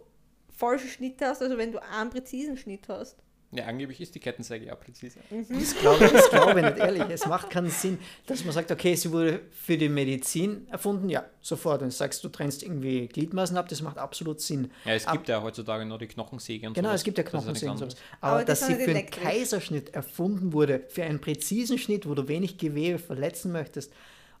falsche 0.50 0.88
Schnitte 0.88 1.26
hast, 1.26 1.42
also 1.42 1.56
wenn 1.56 1.72
du 1.72 1.82
einen 1.82 2.10
präzisen 2.10 2.56
Schnitt 2.56 2.88
hast. 2.88 3.16
Ja, 3.54 3.66
angeblich 3.66 4.00
ist 4.00 4.14
die 4.14 4.18
Kettensäge 4.18 4.64
ja 4.64 4.74
präzise. 4.74 5.18
Das 5.50 5.76
glaube 5.76 6.08
das 6.08 6.30
glaub 6.30 6.56
ich 6.56 6.62
nicht, 6.64 6.78
ehrlich. 6.78 7.02
Es 7.10 7.26
macht 7.26 7.50
keinen 7.50 7.68
Sinn, 7.68 7.98
dass 8.26 8.42
man 8.46 8.54
sagt, 8.54 8.70
okay, 8.70 8.94
sie 8.94 9.12
wurde 9.12 9.40
für 9.50 9.76
die 9.76 9.90
Medizin 9.90 10.66
erfunden. 10.70 11.10
Ja, 11.10 11.26
sofort. 11.42 11.82
Und 11.82 11.88
du 11.88 11.94
sagst, 11.94 12.24
du 12.24 12.30
trennst 12.30 12.62
irgendwie 12.62 13.08
Gliedmaßen 13.08 13.54
ab, 13.58 13.68
das 13.68 13.82
macht 13.82 13.98
absolut 13.98 14.40
Sinn. 14.40 14.70
Ja, 14.86 14.94
es 14.94 15.06
Ab- 15.06 15.12
gibt 15.12 15.28
ja 15.28 15.42
heutzutage 15.42 15.84
noch 15.84 15.98
die 15.98 16.06
Knochensäge 16.06 16.66
und 16.66 16.72
Genau, 16.72 16.88
sowas. 16.88 17.00
es 17.00 17.04
gibt 17.04 17.18
ja 17.18 17.24
Das 17.24 17.30
Knochensägen 17.30 17.72
und 17.72 17.78
sowas. 17.78 17.96
Aber, 18.22 18.32
Aber 18.36 18.44
dass 18.46 18.66
sie 18.66 18.74
für 18.74 18.90
einen. 18.90 19.04
Kaiserschnitt 19.10 19.92
erfunden 19.94 20.54
wurde, 20.54 20.84
für 20.88 21.02
einen 21.04 21.20
präzisen 21.20 21.76
Schnitt, 21.76 22.08
wo 22.08 22.14
du 22.14 22.26
wenig 22.28 22.56
Gewebe 22.56 22.98
verletzen 22.98 23.52
möchtest. 23.52 23.92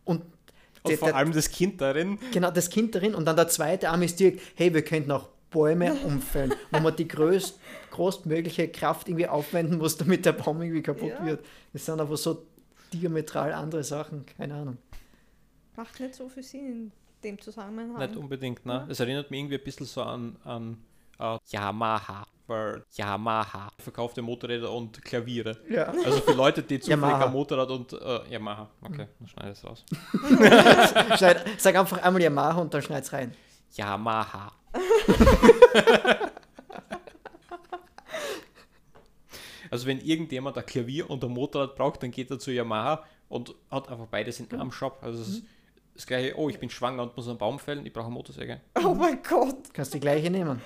Und, 0.06 0.22
Und 0.22 0.90
der- 0.90 0.96
vor 0.96 1.08
der- 1.08 1.16
allem 1.16 1.32
das 1.32 1.50
Kind 1.50 1.82
darin. 1.82 2.18
genau 2.32 2.50
das 2.50 2.70
Kind 2.70 2.94
darin 2.94 3.14
und 3.14 3.26
dann 3.26 3.36
der 3.36 3.48
zweite 3.48 3.90
Arm 3.90 4.00
ist 4.00 4.18
direkt, 4.18 4.40
hey, 4.54 4.72
wir 4.72 4.82
könnten 4.82 5.10
auch 5.10 5.28
Bäume 5.52 5.92
umfällen, 6.04 6.54
wo 6.70 6.80
man 6.80 6.96
die 6.96 7.06
größt, 7.06 7.60
größtmögliche 7.90 8.68
Kraft 8.68 9.08
irgendwie 9.08 9.28
aufwenden 9.28 9.78
muss, 9.78 9.96
damit 9.96 10.24
der 10.26 10.32
Baum 10.32 10.60
irgendwie 10.62 10.82
kaputt 10.82 11.10
Ja. 11.10 11.24
wird. 11.24 11.44
Das 11.72 11.84
sind 11.86 12.00
aber 12.00 12.16
so 12.16 12.46
diametral 12.92 13.52
andere 13.52 13.84
Sachen, 13.84 14.24
keine 14.26 14.54
Ahnung. 14.54 14.78
Macht 15.76 16.00
nicht 16.00 16.14
so 16.14 16.28
viel 16.28 16.42
Sinn 16.42 16.66
in 16.66 16.92
dem 17.24 17.40
Zusammenhang. 17.40 17.96
Nicht 17.98 18.16
unbedingt, 18.16 18.66
ne? 18.66 18.86
Es 18.90 19.00
erinnert 19.00 19.30
mich 19.30 19.40
irgendwie 19.40 19.56
ein 19.58 19.64
bisschen 19.64 19.86
so 19.86 20.02
an, 20.02 20.36
an 20.44 20.78
äh, 21.18 21.38
Yamaha. 21.48 22.26
Weil 22.48 22.84
Yamaha 22.90 23.68
verkaufte 23.78 24.20
Motorräder 24.20 24.70
und 24.72 25.00
Klaviere. 25.04 25.56
Ja. 25.70 25.84
Also 26.04 26.20
für 26.20 26.32
Leute, 26.32 26.62
die 26.62 26.80
zufällig 26.80 27.02
Yamaha. 27.04 27.26
ein 27.26 27.32
Motorrad 27.32 27.70
und 27.70 27.92
äh, 27.92 28.28
Yamaha. 28.30 28.68
Okay, 28.82 29.06
dann 29.18 29.28
schneide 29.28 29.52
ich 29.52 29.58
es 29.58 29.64
raus. 29.64 29.84
Schneid, 31.18 31.44
sag 31.58 31.76
einfach 31.76 32.02
einmal 32.02 32.20
Yamaha 32.20 32.60
und 32.60 32.74
dann 32.74 32.82
schneid's 32.82 33.12
rein. 33.12 33.32
Yamaha. 33.74 34.52
Also 39.70 39.86
wenn 39.86 40.00
irgendjemand 40.00 40.58
ein 40.58 40.66
Klavier 40.66 41.08
und 41.10 41.24
ein 41.24 41.30
Motorrad 41.30 41.76
braucht, 41.76 42.02
dann 42.02 42.10
geht 42.10 42.30
er 42.30 42.38
zu 42.38 42.50
Yamaha 42.50 43.04
und 43.28 43.54
hat 43.70 43.88
einfach 43.88 44.06
beides 44.06 44.40
in 44.40 44.50
einem 44.52 44.72
Shop. 44.72 44.98
Also 45.02 45.22
es 45.22 45.28
ist 45.28 45.44
das 45.94 46.06
gleiche, 46.06 46.36
oh, 46.38 46.48
ich 46.48 46.58
bin 46.58 46.70
schwanger 46.70 47.02
und 47.02 47.16
muss 47.16 47.28
einen 47.28 47.38
Baum 47.38 47.58
fällen, 47.58 47.84
ich 47.86 47.92
brauche 47.92 48.06
eine 48.06 48.14
Motorsäge. 48.14 48.60
Oh 48.84 48.94
mein 48.94 49.22
Gott. 49.22 49.72
Kannst 49.72 49.94
die 49.94 50.00
gleiche 50.00 50.30
nehmen. 50.30 50.60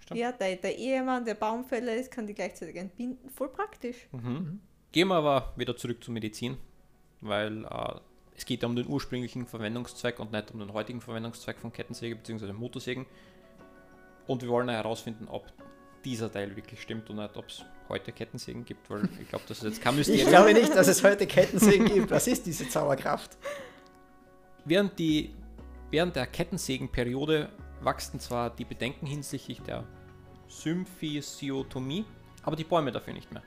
Stimmt. 0.00 0.20
Ja, 0.20 0.32
der, 0.32 0.56
der 0.56 0.76
Ehemann, 0.76 1.24
der 1.24 1.34
Baumfäller 1.34 1.94
ist, 1.94 2.10
kann 2.10 2.26
die 2.26 2.34
gleichzeitig 2.34 2.76
entbinden. 2.76 3.30
Voll 3.30 3.48
praktisch. 3.48 4.08
Mhm. 4.12 4.60
Gehen 4.92 5.08
wir 5.08 5.14
aber 5.16 5.52
wieder 5.56 5.76
zurück 5.76 6.02
zur 6.02 6.14
Medizin, 6.14 6.56
weil 7.20 7.64
äh, 7.64 8.00
es 8.40 8.46
geht 8.46 8.64
um 8.64 8.74
den 8.74 8.86
ursprünglichen 8.86 9.46
Verwendungszweck 9.46 10.18
und 10.18 10.32
nicht 10.32 10.50
um 10.50 10.60
den 10.60 10.72
heutigen 10.72 11.02
Verwendungszweck 11.02 11.58
von 11.58 11.74
Kettensäge 11.74 12.16
bzw. 12.16 12.54
Motorsägen. 12.54 13.04
Und 14.26 14.40
wir 14.40 14.48
wollen 14.48 14.70
herausfinden, 14.70 15.28
ob 15.28 15.44
dieser 16.06 16.32
Teil 16.32 16.56
wirklich 16.56 16.80
stimmt 16.80 17.10
und 17.10 17.16
nicht, 17.16 17.36
ob 17.36 17.48
es 17.48 17.66
heute 17.90 18.12
Kettensägen 18.12 18.64
gibt, 18.64 18.88
weil 18.88 19.06
ich 19.20 19.28
glaube, 19.28 19.44
das 19.46 19.58
ist 19.58 19.64
jetzt 19.64 19.82
kein 19.82 19.92
Ich 19.92 20.08
Mysterium. 20.08 20.28
glaube 20.30 20.54
nicht, 20.54 20.74
dass 20.74 20.88
es 20.88 21.04
heute 21.04 21.26
Kettensägen 21.26 21.84
gibt. 21.84 22.10
Was 22.10 22.26
ist 22.28 22.46
diese 22.46 22.66
Zauberkraft? 22.66 23.36
Während, 24.64 24.98
die, 24.98 25.34
während 25.90 26.16
der 26.16 26.26
Kettensägenperiode 26.26 27.50
wachsen 27.82 28.20
zwar 28.20 28.48
die 28.48 28.64
Bedenken 28.64 29.04
hinsichtlich 29.04 29.60
der 29.60 29.84
Symphysiotomie, 30.48 32.06
aber 32.42 32.56
die 32.56 32.64
Bäume 32.64 32.90
dafür 32.90 33.12
nicht 33.12 33.30
mehr. 33.32 33.42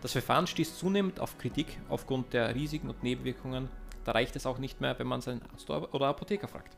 Das 0.00 0.12
Verfahren 0.12 0.46
stieß 0.46 0.78
zunehmend 0.78 1.20
auf 1.20 1.36
Kritik 1.36 1.78
aufgrund 1.90 2.32
der 2.32 2.54
Risiken 2.54 2.88
und 2.88 3.02
Nebenwirkungen 3.02 3.68
da 4.04 4.12
reicht 4.12 4.36
es 4.36 4.46
auch 4.46 4.58
nicht 4.58 4.80
mehr, 4.80 4.98
wenn 4.98 5.06
man 5.06 5.20
seinen 5.20 5.42
Arzt 5.52 5.68
oder 5.70 6.06
Apotheker 6.06 6.48
fragt. 6.48 6.76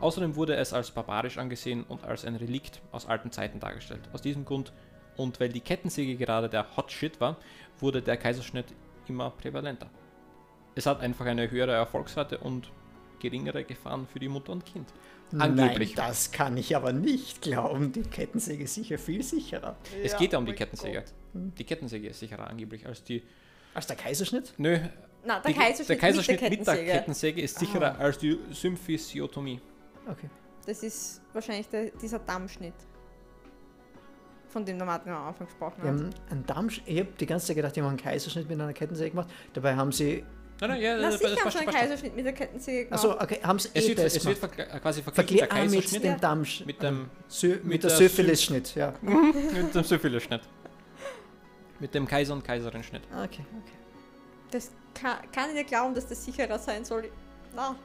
Außerdem 0.00 0.36
wurde 0.36 0.56
es 0.56 0.72
als 0.72 0.90
barbarisch 0.90 1.38
angesehen 1.38 1.84
und 1.84 2.04
als 2.04 2.24
ein 2.24 2.36
Relikt 2.36 2.82
aus 2.92 3.06
alten 3.06 3.32
Zeiten 3.32 3.60
dargestellt. 3.60 4.08
Aus 4.12 4.22
diesem 4.22 4.44
Grund 4.44 4.72
und 5.16 5.40
weil 5.40 5.48
die 5.48 5.60
Kettensäge 5.60 6.16
gerade 6.16 6.48
der 6.48 6.76
Hot 6.76 6.92
Shit 6.92 7.20
war, 7.20 7.36
wurde 7.78 8.02
der 8.02 8.16
Kaiserschnitt 8.16 8.66
immer 9.08 9.30
prävalenter. 9.30 9.88
Es 10.74 10.84
hat 10.84 11.00
einfach 11.00 11.24
eine 11.24 11.50
höhere 11.50 11.72
Erfolgsrate 11.72 12.38
und 12.38 12.70
geringere 13.18 13.64
Gefahren 13.64 14.06
für 14.06 14.18
die 14.18 14.28
Mutter 14.28 14.52
und 14.52 14.66
Kind. 14.66 14.92
Angeblich. 15.38 15.96
Nein, 15.96 16.08
das 16.08 16.30
kann 16.30 16.56
ich 16.56 16.76
aber 16.76 16.92
nicht 16.92 17.42
glauben. 17.42 17.92
Die 17.92 18.02
Kettensäge 18.02 18.64
ist 18.64 18.74
sicher 18.74 18.98
viel 18.98 19.22
sicherer. 19.22 19.76
Es 20.02 20.12
Ja, 20.12 20.18
geht 20.18 20.32
ja 20.34 20.38
um 20.38 20.46
die 20.46 20.52
Kettensäge. 20.52 21.00
Gott. 21.00 21.12
Die 21.58 21.64
Kettensäge 21.64 22.08
ist 22.08 22.20
sicherer 22.20 22.46
angeblich 22.48 22.86
als 22.86 23.02
die. 23.02 23.22
Als 23.74 23.86
der 23.86 23.96
Kaiserschnitt? 23.96 24.54
Nö, 24.58 24.78
Na, 25.24 25.40
der 25.40 25.52
die, 25.52 25.58
Kaiserschnitt, 25.58 25.88
der 25.88 25.96
Kaiserschnitt 25.98 26.40
mit 26.40 26.50
der 26.50 26.58
mit 26.58 26.66
der 26.66 26.84
Kettensäge. 27.00 27.40
Ist 27.40 27.58
sicherer 27.58 27.98
als 27.98 28.18
die 28.18 28.38
Symphysiotomie. 28.50 29.60
Okay. 30.08 30.28
Das 30.66 30.82
ist 30.82 31.20
wahrscheinlich 31.32 31.68
der, 31.68 31.90
dieser 31.90 32.18
Dammschnitt, 32.20 32.74
von 34.48 34.64
dem 34.64 34.78
der 34.78 34.86
Martin 34.86 35.12
am 35.12 35.26
Anfang 35.28 35.46
gesprochen 35.46 35.78
hat. 35.82 35.88
haben 35.88 36.10
einen 36.30 36.46
Damm, 36.46 36.68
ich 36.68 36.98
habe 37.00 37.08
die 37.18 37.26
ganze 37.26 37.46
Zeit 37.46 37.56
gedacht, 37.56 37.74
die 37.76 37.80
haben 37.82 37.88
einen 37.88 37.96
Kaiserschnitt 37.98 38.48
mit 38.48 38.60
einer 38.60 38.72
Kettensäge 38.72 39.10
gemacht. 39.10 39.28
Dabei 39.52 39.74
haben 39.76 39.92
sie. 39.92 40.24
Nein, 40.60 40.70
nein, 40.70 40.80
ja, 40.80 40.96
Na, 40.96 41.10
das, 41.10 41.20
sicher 41.20 41.36
haben 41.40 41.50
sie 41.50 41.58
schon. 41.58 41.68
einen. 41.68 41.76
Kaiserschnitt 41.76 42.16
mit 42.16 42.24
der 42.24 42.32
Kettensäge 42.32 42.84
gemacht. 42.86 43.04
Achso, 43.04 43.20
okay, 43.20 43.40
haben 43.42 43.58
sie 43.58 43.68
Es 43.74 43.84
eh 43.84 43.88
wird, 43.88 43.98
das 43.98 44.16
es 44.16 44.24
wird 44.24 44.40
quasi 44.80 45.02
verglichen 45.02 45.48
der 45.48 45.52
ah, 45.52 45.64
mit 45.64 46.02
dem 46.04 46.20
Damm. 46.20 46.44
mit 46.64 46.82
dem, 46.82 47.10
Sy 47.28 47.48
mit, 47.48 47.64
mit 47.64 47.82
der 47.82 47.90
der 47.90 47.98
Syphilis-Schnitt, 47.98 48.74
ja. 48.74 48.94
mit 49.02 49.74
dem 49.74 49.84
Syphilis-Schnitt. 49.84 50.42
Mit 51.78 51.94
dem 51.94 52.06
Kaiser- 52.06 52.32
und 52.32 52.42
Kaiserin-Schnitt. 52.44 53.02
Ah, 53.12 53.24
Okay, 53.24 53.44
okay. 53.62 53.72
das 54.50 54.70
kann, 55.00 55.18
kann 55.32 55.50
ich 55.50 55.54
nicht 55.54 55.68
glauben, 55.68 55.94
dass 55.94 56.06
das 56.06 56.24
sicherer 56.24 56.58
sein 56.58 56.84
soll. 56.84 57.10
Na. 57.54 57.76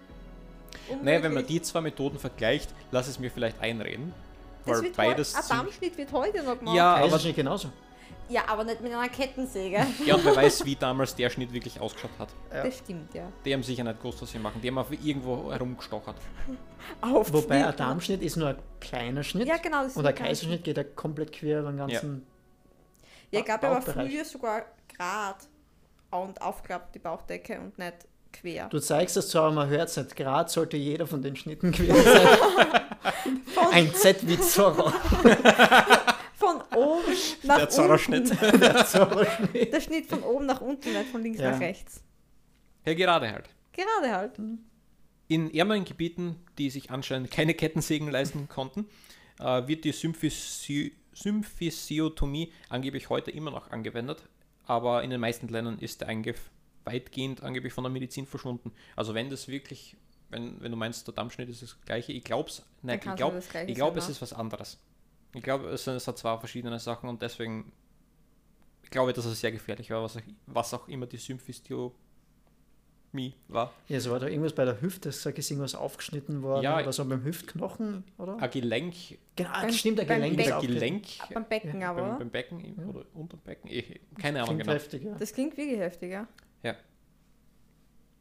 Naja, 0.90 1.04
wenn 1.04 1.22
man 1.22 1.26
unmöglich. 1.44 1.48
die 1.48 1.62
zwei 1.62 1.82
Methoden 1.82 2.18
vergleicht, 2.20 2.74
lass 2.92 3.08
es 3.08 3.20
mir 3.20 3.30
vielleicht 3.30 3.60
einreden. 3.62 4.14
Das 4.66 4.78
Weil 4.78 4.84
wird 4.84 4.96
beides. 4.96 5.36
Ein 5.36 5.58
Dammschnitt 5.58 5.98
wird 5.98 6.12
heute 6.12 6.44
noch 6.44 6.58
gemacht. 6.58 6.76
Ja, 6.76 6.96
aber, 6.96 7.02
Kaiserschnitt 7.04 7.36
genauso. 7.36 7.70
Ja, 8.30 8.44
aber 8.48 8.64
nicht 8.64 8.80
mit 8.80 8.94
einer 8.94 9.10
Kettensäge. 9.10 9.86
ja, 10.06 10.16
und 10.16 10.24
wer 10.24 10.36
weiß, 10.36 10.64
wie 10.66 10.76
damals 10.80 11.16
der 11.16 11.30
Schnitt 11.30 11.52
wirklich 11.52 11.80
ausgeschaut 11.80 12.12
hat. 12.18 12.30
Ja. 12.54 12.64
Das 12.64 12.78
stimmt, 12.78 13.14
ja. 13.14 13.24
Die 13.44 13.54
haben 13.54 13.64
sicher 13.64 13.84
nicht 13.84 13.98
gewusst, 13.98 14.22
was 14.22 14.32
sie 14.32 14.40
machen. 14.40 14.62
Die 14.62 14.70
haben 14.70 14.78
auf 14.78 14.92
irgendwo 14.92 15.52
herumgestochert. 15.52 16.16
Auf 17.02 17.32
Wobei 17.32 17.66
ein 17.66 17.76
Darmschnitt 17.76 18.24
ist 18.24 18.38
nur 18.38 18.50
ein 18.50 18.58
kleiner 18.80 19.24
Schnitt. 19.24 19.48
Ja, 19.48 19.58
genau. 19.58 19.84
Und 19.84 20.06
ein 20.06 20.16
Kaiserschnitt 20.16 20.64
geht 20.64 20.78
ja 20.78 20.84
komplett 20.84 21.32
quer 21.32 21.60
über 21.60 21.72
den 21.72 21.78
ganzen. 21.78 22.26
Ja, 23.30 23.40
ich 23.40 23.46
glaube, 23.46 23.66
er 23.66 23.72
war 23.72 23.80
Bauchbereich. 23.80 24.12
früher 24.12 24.26
sogar 24.26 24.66
gerade 24.98 25.40
und 26.12 26.42
aufklappt 26.42 26.96
die 26.96 27.00
Bauchdecke 27.00 27.60
und 27.60 27.78
nicht 27.78 27.94
quer. 28.34 28.68
Du 28.70 28.80
zeigst 28.80 29.18
es 29.18 29.30
zwar, 29.30 29.44
aber 29.46 29.56
man 29.56 29.70
hört 29.70 29.90
es 29.90 29.98
nicht. 29.98 30.16
Gerade 30.16 30.50
sollte 30.50 30.78
jeder 30.78 31.08
von 31.08 31.22
den 31.22 31.36
Schnitten 31.36 31.72
quer 31.74 31.96
sein. 31.96 32.28
ein 33.72 33.94
Z 33.94 34.28
wie 34.28 34.40
Zorro. 34.40 34.90
Von 36.36 36.62
oben 36.76 37.04
nach 37.44 37.56
Der 37.58 37.64
unten. 37.66 37.70
Zorro-Schnitt. 37.72 38.32
Der 38.62 38.86
Zorro-Schnitt. 38.86 39.74
Der 39.74 39.82
Schnitt 39.82 40.08
von 40.08 40.24
oben 40.24 40.46
nach 40.46 40.62
unten, 40.62 40.92
nicht 40.94 41.10
von 41.12 41.22
links 41.22 41.40
Ja. 41.40 41.52
nach 41.52 41.60
rechts. 41.60 42.04
Ja, 42.86 42.94
gerade 42.94 43.32
halt. 43.32 43.50
Gerade 43.74 44.16
halt. 44.16 44.40
In 45.28 45.54
ärmeren 45.54 45.86
Gebieten, 45.86 46.38
die 46.58 46.70
sich 46.70 46.90
anscheinend 46.92 47.32
keine 47.32 47.54
Kettensägen 47.54 48.10
leisten 48.10 48.50
konnten, 48.50 48.88
äh, 49.40 49.68
wird 49.68 49.84
die 49.86 49.92
Symphysio 49.92 50.90
Symphysiotomie 51.14 52.52
angeblich 52.70 53.10
heute 53.10 53.32
immer 53.32 53.52
noch 53.52 53.70
angewendet, 53.70 54.24
aber 54.66 55.04
in 55.04 55.10
den 55.10 55.20
meisten 55.20 55.48
Ländern 55.48 55.80
ist 55.80 56.02
der 56.02 56.08
Eingriff 56.08 56.50
weitgehend 56.84 57.44
angeblich 57.44 57.74
von 57.74 57.84
der 57.84 57.92
Medizin 57.92 58.26
verschwunden. 58.26 58.72
Also 58.96 59.14
wenn 59.14 59.30
das 59.30 59.48
wirklich, 59.48 59.96
wenn, 60.30 60.62
wenn 60.62 60.72
du 60.72 60.78
meinst, 60.78 61.08
der 61.08 61.14
Dammschnitt 61.14 61.50
ist 61.50 61.62
das 61.62 61.80
gleiche, 61.82 62.12
ich 62.12 62.24
glaube 62.24 62.50
es 62.50 62.64
nicht. 62.82 63.06
Ich 63.06 63.16
glaube, 63.16 63.40
ich 63.68 63.76
glaub, 63.76 63.94
sein, 63.94 63.98
es 64.00 64.08
ne? 64.08 64.12
ist 64.12 64.22
was 64.22 64.34
anderes. 64.34 64.80
Ich 65.34 65.44
glaube, 65.44 65.70
es, 65.70 65.88
es 65.88 66.08
hat 66.08 66.18
zwar 66.18 66.40
verschiedene 66.40 66.80
Sachen 66.80 67.10
und 67.10 67.22
deswegen 67.22 67.72
ich 68.84 68.90
glaube, 68.90 69.14
dass 69.14 69.24
es 69.24 69.40
sehr 69.40 69.54
gefährlich 69.54 69.90
war, 69.90 70.04
was 70.04 70.18
auch, 70.18 70.22
was 70.48 70.74
auch 70.74 70.88
immer 70.90 71.06
die 71.06 71.18
Symphysiotomie 73.12 73.34
war. 73.48 73.74
Ja, 73.88 73.98
es 73.98 74.10
war 74.10 74.20
da 74.20 74.28
irgendwas 74.28 74.54
bei 74.54 74.66
der 74.66 74.82
Hüfte, 74.82 75.10
ich, 75.10 75.38
ist 75.38 75.52
irgendwas 75.52 75.76
aufgeschnitten 75.76 76.42
worden 76.42 76.64
Ja. 76.64 76.80
oder 76.80 76.92
so 76.94 77.06
beim 77.06 77.24
Hüftknochen, 77.24 78.04
oder? 78.18 78.38
Ein 78.38 78.52
Gelenk 78.52 78.96
Genau, 79.36 79.50
Beim- 79.54 79.72
stimmt, 79.72 80.00
der 80.00 80.06
beim 80.06 80.18
Gelenk 80.22 80.38
Becken. 80.38 80.50
ist 80.52 80.52
Unter 80.52 80.58
aufgetreten. 80.58 81.02
Gelenk, 81.02 81.34
Beim 81.34 81.46
Becken 81.46 81.82
Ja, 81.82 81.90
aber. 81.92 82.02
beim, 82.02 82.18
beim 82.20 82.30
Becken 82.30 82.60
im- 82.60 82.90
oder 82.90 83.06
unter 83.14 83.38
dem 83.38 83.42
Becken, 83.44 83.70
ich, 83.72 84.00
keine 84.20 84.40
Ahnung 84.40 84.56
Klingt 84.56 84.62
genau. 84.64 84.74
heftig, 84.74 85.04
ja. 85.04 85.16
Das 85.16 85.34
klingt 85.34 85.58
wirklich 85.58 85.80
heftig, 85.80 86.12
ja. 86.12 86.28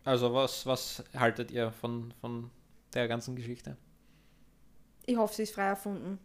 Also 0.03 0.33
was, 0.33 0.64
was 0.64 1.05
haltet 1.14 1.50
ihr 1.50 1.70
von, 1.72 2.14
von 2.22 2.50
der 2.94 3.07
ganzen 3.07 3.37
Geschichte? 3.37 3.76
Ich 5.05 5.14
hoffe, 5.16 5.35
sie 5.35 5.42
ist 5.42 5.55
frei 5.55 5.66
erfunden. 5.66 6.18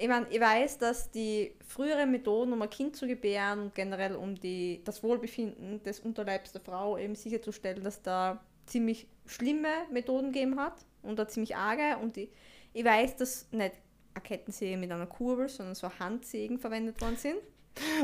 Ich 0.00 0.08
meine, 0.08 0.26
ich 0.30 0.40
weiß, 0.40 0.78
dass 0.78 1.10
die 1.10 1.52
früheren 1.66 2.10
Methoden, 2.10 2.54
um 2.54 2.62
ein 2.62 2.70
Kind 2.70 2.96
zu 2.96 3.06
gebären 3.06 3.60
und 3.60 3.74
generell 3.74 4.16
um 4.16 4.34
die, 4.34 4.80
das 4.82 5.02
Wohlbefinden 5.02 5.82
des 5.82 6.00
Unterleibs 6.00 6.52
der 6.52 6.62
Frau 6.62 6.96
eben 6.96 7.14
sicherzustellen, 7.14 7.84
dass 7.84 8.00
da 8.00 8.40
ziemlich 8.64 9.06
schlimme 9.26 9.68
Methoden 9.92 10.32
gegeben 10.32 10.58
hat 10.58 10.86
und 11.02 11.18
da 11.18 11.28
ziemlich 11.28 11.54
arge. 11.54 11.98
Und 12.00 12.16
ich, 12.16 12.30
ich 12.72 12.82
weiß, 12.82 13.16
dass 13.16 13.52
nicht 13.52 13.74
eine 14.14 14.22
Kettensäge 14.22 14.78
mit 14.78 14.90
einer 14.90 15.06
Kurbel, 15.06 15.50
sondern 15.50 15.74
so 15.74 15.90
Handsägen 15.98 16.58
verwendet 16.58 16.98
worden 17.02 17.18
sind. 17.18 17.36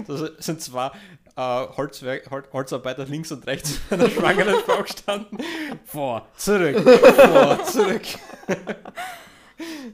Das 0.06 0.20
sind 0.44 0.60
zwar 0.60 0.94
äh, 1.34 1.40
Holzwerk, 1.40 2.30
Hol 2.30 2.44
Holzarbeiter 2.52 3.06
links 3.06 3.32
und 3.32 3.46
rechts 3.46 3.80
einer 3.90 4.10
schwangeren 4.10 4.56
Frau 4.66 4.82
gestanden. 4.82 5.38
Vor, 5.86 6.28
zurück, 6.36 6.78
vor, 6.78 7.64
zurück. 7.64 8.02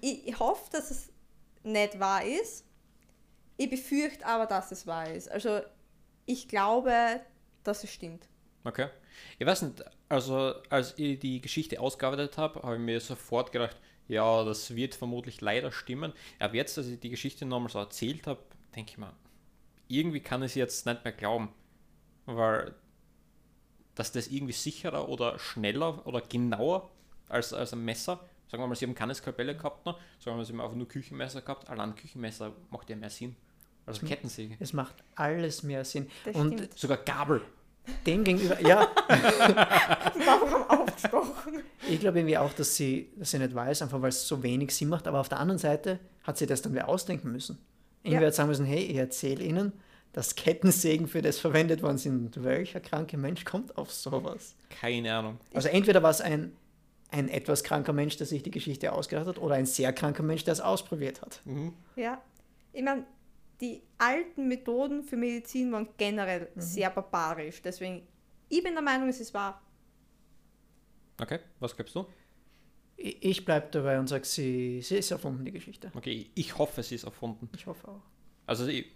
Ich, 0.00 0.26
ich 0.26 0.38
hoffe, 0.40 0.64
dass 0.72 0.90
es 0.90 1.11
nicht 1.62 1.98
wahr 1.98 2.24
ist. 2.24 2.64
Ich 3.56 3.70
befürchte 3.70 4.26
aber, 4.26 4.46
dass 4.46 4.72
es 4.72 4.86
wahr 4.86 5.10
ist. 5.10 5.30
Also 5.30 5.60
ich 6.26 6.48
glaube, 6.48 7.20
dass 7.62 7.84
es 7.84 7.92
stimmt. 7.92 8.28
Okay. 8.64 8.88
Ich 9.38 9.46
weiß 9.46 9.62
nicht, 9.62 9.84
also 10.08 10.54
als 10.68 10.98
ich 10.98 11.18
die 11.18 11.40
Geschichte 11.40 11.80
ausgearbeitet 11.80 12.38
habe, 12.38 12.62
habe 12.62 12.76
ich 12.76 12.80
mir 12.80 13.00
sofort 13.00 13.52
gedacht, 13.52 13.76
ja, 14.08 14.44
das 14.44 14.74
wird 14.74 14.94
vermutlich 14.94 15.40
leider 15.40 15.72
stimmen. 15.72 16.12
Aber 16.38 16.54
jetzt, 16.54 16.76
als 16.78 16.88
ich 16.88 17.00
die 17.00 17.10
Geschichte 17.10 17.44
nochmal 17.44 17.70
so 17.70 17.78
erzählt 17.78 18.26
habe, 18.26 18.40
denke 18.74 18.92
ich 18.92 18.98
mir, 18.98 19.12
irgendwie 19.88 20.20
kann 20.20 20.42
ich 20.42 20.52
es 20.52 20.54
jetzt 20.54 20.86
nicht 20.86 21.04
mehr 21.04 21.12
glauben. 21.12 21.52
Weil, 22.26 22.74
dass 23.94 24.12
das 24.12 24.28
irgendwie 24.28 24.52
sicherer 24.52 25.08
oder 25.08 25.38
schneller 25.38 26.06
oder 26.06 26.20
genauer 26.20 26.90
als, 27.28 27.52
als 27.52 27.72
ein 27.72 27.84
Messer, 27.84 28.20
sagen 28.52 28.62
wir 28.62 28.66
mal, 28.66 28.74
sie 28.76 28.84
haben 28.84 28.94
keine 28.94 29.14
Skalpelle 29.14 29.56
gehabt, 29.56 29.86
noch, 29.86 29.94
sagen 30.18 30.26
wir 30.26 30.34
mal, 30.36 30.44
sie 30.44 30.52
haben 30.52 30.60
einfach 30.60 30.76
nur 30.76 30.86
Küchenmesser 30.86 31.40
gehabt, 31.40 31.70
allein 31.70 31.94
Küchenmesser 31.96 32.52
macht 32.70 32.90
ja 32.90 32.96
mehr 32.96 33.08
Sinn. 33.08 33.34
als 33.86 34.00
eine 34.00 34.08
Kettensäge. 34.10 34.56
Es 34.60 34.74
macht 34.74 34.96
alles 35.14 35.62
mehr 35.62 35.84
Sinn. 35.86 36.08
Das 36.26 36.36
und 36.36 36.52
stimmt. 36.58 36.78
Sogar 36.78 36.98
Gabel. 36.98 37.40
dem 38.06 38.22
gegenüber, 38.24 38.60
ja, 38.60 38.86
Warum 40.26 40.62
aufgesprochen? 40.68 41.62
ich 41.88 41.98
glaube 42.00 42.18
irgendwie 42.20 42.38
auch, 42.38 42.52
dass 42.52 42.76
sie, 42.76 43.10
dass 43.16 43.30
sie 43.30 43.38
nicht 43.38 43.54
weiß, 43.54 43.82
einfach 43.82 44.00
weil 44.02 44.10
es 44.10 44.26
so 44.28 44.42
wenig 44.42 44.74
Sinn 44.74 44.88
macht. 44.88 45.06
Aber 45.08 45.20
auf 45.20 45.28
der 45.28 45.40
anderen 45.40 45.58
Seite 45.58 45.98
hat 46.24 46.38
sie 46.38 46.46
das 46.46 46.62
dann 46.62 46.72
wieder 46.74 46.88
ausdenken 46.88 47.32
müssen. 47.32 47.58
Irgendwer 48.02 48.22
Ja. 48.22 48.26
hat 48.28 48.34
sagen 48.34 48.48
müssen, 48.50 48.66
hey, 48.66 48.80
ich 48.84 48.96
erzähle 48.96 49.42
ihnen, 49.42 49.72
dass 50.12 50.34
Kettensägen 50.34 51.08
für 51.08 51.22
das 51.22 51.38
verwendet 51.38 51.82
worden 51.82 51.98
sind. 51.98 52.42
Welcher 52.44 52.80
kranke 52.80 53.16
Mensch 53.16 53.44
kommt 53.44 53.76
auf 53.78 53.90
sowas? 53.92 54.54
Keine 54.68 55.14
Ahnung. 55.14 55.38
Also 55.54 55.68
entweder 55.68 56.02
war 56.02 56.10
es 56.10 56.20
ein, 56.20 56.52
ein 57.12 57.28
etwas 57.28 57.62
kranker 57.62 57.92
Mensch, 57.92 58.16
der 58.16 58.26
sich 58.26 58.42
die 58.42 58.50
Geschichte 58.50 58.92
ausgedacht 58.92 59.26
hat, 59.26 59.38
oder 59.38 59.54
ein 59.54 59.66
sehr 59.66 59.92
kranker 59.92 60.22
Mensch, 60.22 60.44
der 60.44 60.52
es 60.52 60.60
ausprobiert 60.60 61.20
hat. 61.22 61.40
Mhm. 61.44 61.74
Ja, 61.94 62.20
ich 62.72 62.82
meine, 62.82 63.04
die 63.60 63.82
alten 63.98 64.48
Methoden 64.48 65.04
für 65.04 65.16
Medizin 65.16 65.70
waren 65.72 65.88
generell 65.96 66.48
sehr 66.56 66.90
barbarisch. 66.90 67.62
Deswegen, 67.62 68.02
ich 68.48 68.62
bin 68.62 68.72
der 68.72 68.82
Meinung, 68.82 69.08
es 69.08 69.20
ist 69.20 69.32
wahr. 69.34 69.60
Okay, 71.20 71.38
was 71.60 71.76
glaubst 71.76 71.94
du? 71.94 72.06
Ich, 72.96 73.44
bleibe 73.44 73.68
dabei 73.70 73.98
und 73.98 74.08
sage, 74.08 74.24
sie, 74.24 74.80
sie 74.80 74.96
ist 74.96 75.10
erfunden, 75.10 75.44
die 75.44 75.52
Geschichte. 75.52 75.90
Okay, 75.94 76.30
ich 76.34 76.56
hoffe, 76.56 76.82
sie 76.82 76.94
ist 76.94 77.04
erfunden. 77.04 77.48
Ich 77.54 77.66
hoffe 77.66 77.88
auch. 77.88 78.00
Also 78.46 78.66
ich, 78.66 78.86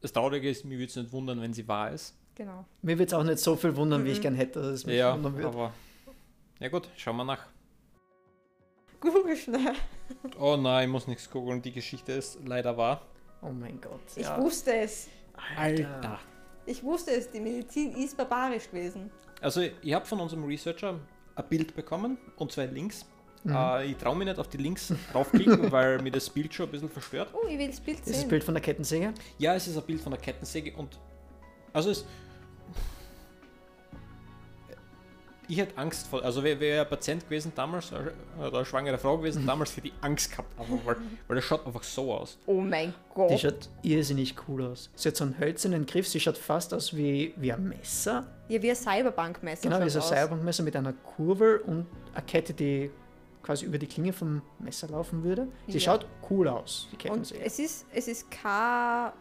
das 0.00 0.12
Traurige 0.12 0.48
ist, 0.50 0.64
mir 0.64 0.78
würde 0.78 0.86
es 0.90 0.96
nicht 0.96 1.10
wundern, 1.12 1.40
wenn 1.40 1.52
sie 1.52 1.66
wahr 1.66 1.90
ist. 1.92 2.14
Genau. 2.34 2.64
Mir 2.82 2.98
wird 2.98 3.08
es 3.10 3.14
auch 3.14 3.22
nicht 3.24 3.38
so 3.38 3.56
viel 3.56 3.74
wundern, 3.76 4.04
wie 4.04 4.10
ich 4.10 4.18
Mhm. 4.18 4.22
gern 4.22 4.34
hätte, 4.34 4.60
dass 4.60 4.68
es 4.72 4.86
mich 4.86 4.96
Ja, 4.96 5.14
wundern 5.14 5.34
würde. 5.34 5.48
aber 5.48 5.72
ja 6.60 6.68
gut, 6.68 6.88
schauen 6.96 7.16
wir 7.16 7.24
nach. 7.24 7.46
Google 9.00 9.36
schnell. 9.36 9.74
Oh 10.38 10.56
nein, 10.56 10.88
ich 10.88 10.92
muss 10.92 11.06
nichts 11.06 11.30
googeln, 11.30 11.60
die 11.60 11.72
Geschichte 11.72 12.12
ist 12.12 12.38
leider 12.46 12.76
wahr. 12.76 13.02
Oh 13.42 13.50
mein 13.50 13.80
Gott. 13.80 14.00
Ich 14.16 14.22
ja. 14.22 14.40
wusste 14.40 14.74
es. 14.74 15.08
Alter. 15.56 16.18
Ich 16.66 16.82
wusste 16.82 17.10
es, 17.10 17.30
die 17.30 17.40
Medizin 17.40 17.92
ist 17.96 18.16
barbarisch 18.16 18.70
gewesen. 18.70 19.10
Also 19.42 19.60
ich 19.82 19.92
habe 19.92 20.06
von 20.06 20.20
unserem 20.20 20.44
Researcher 20.44 20.98
ein 21.34 21.48
Bild 21.48 21.74
bekommen 21.76 22.16
und 22.36 22.52
zwei 22.52 22.66
Links. 22.66 23.04
Mhm. 23.42 23.54
Äh, 23.54 23.84
ich 23.86 23.96
traue 23.98 24.16
mir 24.16 24.24
nicht 24.24 24.38
auf 24.38 24.48
die 24.48 24.56
Links 24.56 24.92
draufklicken, 25.12 25.70
weil 25.72 26.00
mir 26.00 26.10
das 26.10 26.30
Bild 26.30 26.54
schon 26.54 26.66
ein 26.66 26.72
bisschen 26.72 26.88
verstört. 26.88 27.28
Oh, 27.34 27.46
ich 27.46 27.58
will 27.58 27.68
das 27.68 27.80
Bild 27.80 27.98
Das 27.98 28.06
ist 28.06 28.14
das 28.14 28.20
sehen. 28.20 28.30
Bild 28.30 28.44
von 28.44 28.54
der 28.54 28.62
Kettensäge. 28.62 29.12
Ja, 29.38 29.54
es 29.54 29.66
ist 29.68 29.76
ein 29.76 29.84
Bild 29.84 30.00
von 30.00 30.12
der 30.12 30.20
Kettensäge 30.20 30.74
und 30.74 30.98
also 31.74 31.90
es 31.90 32.06
ich 35.48 35.58
hätte 35.58 35.76
Angst 35.78 36.06
vor, 36.06 36.22
also 36.24 36.42
wäre 36.42 36.58
wär 36.60 36.82
ein 36.82 36.88
Patient 36.88 37.22
gewesen 37.24 37.52
damals, 37.54 37.92
äh, 37.92 37.96
oder 38.38 38.56
eine 38.58 38.64
schwangere 38.64 38.98
Frau 38.98 39.18
gewesen 39.18 39.46
damals, 39.46 39.76
hätte 39.76 39.88
ich 39.88 39.94
Angst 40.00 40.30
gehabt, 40.30 40.48
einfach, 40.58 40.76
weil, 40.84 40.96
weil 41.28 41.36
das 41.36 41.44
schaut 41.44 41.66
einfach 41.66 41.82
so 41.82 42.12
aus. 42.14 42.38
Oh 42.46 42.60
mein 42.60 42.90
Die 42.90 43.14
Gott. 43.14 43.40
schaut 43.40 43.68
irrsinnig 43.82 44.34
cool 44.48 44.64
aus. 44.66 44.90
Sie 44.94 45.08
hat 45.08 45.16
so 45.16 45.24
einen 45.24 45.38
hölzernen 45.38 45.86
Griff, 45.86 46.08
sie 46.08 46.20
schaut 46.20 46.38
fast 46.38 46.72
aus 46.74 46.96
wie, 46.96 47.32
wie 47.36 47.52
ein 47.52 47.68
Messer. 47.68 48.26
Ja, 48.48 48.60
wie 48.62 48.70
ein 48.70 48.76
Cyberpunk-Messer. 48.76 49.62
Genau, 49.62 49.78
wie 49.78 49.90
ein 49.90 49.96
aus. 49.96 50.08
Cyberpunk-Messer 50.08 50.62
mit 50.62 50.76
einer 50.76 50.92
Kurve 50.92 51.60
und 51.62 51.86
eine 52.14 52.24
Kette, 52.26 52.52
die 52.54 52.90
quasi 53.42 53.66
über 53.66 53.76
die 53.78 53.86
Klinge 53.86 54.12
vom 54.14 54.40
Messer 54.58 54.88
laufen 54.88 55.22
würde. 55.22 55.48
Sie 55.68 55.74
Ja. 55.74 55.80
schaut 55.80 56.06
cool 56.30 56.48
aus, 56.48 56.88
die 56.90 56.94
Und 56.96 57.02
Kettensäge. 57.02 57.44
es 57.44 57.58
ist, 57.58 57.86
es 57.94 58.08
ist 58.08 58.30
kein, 58.30 59.12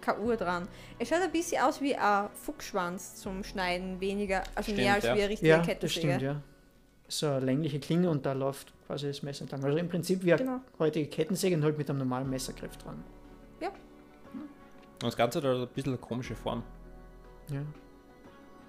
keine 0.00 0.20
Uhr 0.20 0.36
dran. 0.36 0.68
Es 0.98 1.08
schaut 1.08 1.20
ein 1.20 1.32
bisschen 1.32 1.62
aus 1.62 1.80
wie 1.80 1.94
ein 1.96 2.28
Fuchsschwanz 2.34 3.16
zum 3.16 3.42
Schneiden, 3.44 4.00
weniger, 4.00 4.42
also 4.54 4.62
Stimmt, 4.70 4.78
mehr 4.78 4.94
als 4.94 5.04
ja. 5.04 5.14
wie 5.14 5.20
eine 5.20 5.30
richtige 5.30 5.48
Ja, 5.50 5.58
das 5.58 5.66
Kettensäge. 5.66 6.06
stimmt, 6.06 6.22
ja. 6.22 6.42
So 7.08 7.26
eine 7.28 7.40
längliche 7.40 7.78
Klinge 7.78 8.10
und 8.10 8.26
da 8.26 8.32
läuft 8.32 8.72
quasi 8.86 9.06
das 9.06 9.22
Messer 9.22 9.42
entlang. 9.42 9.64
Also 9.64 9.78
im 9.78 9.88
Prinzip 9.88 10.24
wie 10.24 10.32
eine 10.32 10.42
Genau. 10.42 10.60
heutige 10.78 11.08
Kettensäge 11.08 11.56
und 11.56 11.62
halt 11.64 11.78
mit 11.78 11.88
einem 11.88 12.00
normalen 12.00 12.28
Messergriff 12.30 12.76
dran. 12.78 13.02
Und 15.02 15.02
das 15.02 15.16
Ganze 15.16 15.38
hat 15.40 15.44
halt 15.44 15.60
ein 15.68 15.74
bisschen 15.74 15.92
eine 15.92 15.98
komische 16.00 16.34
Form. 16.34 16.62
Ja. 17.52 17.60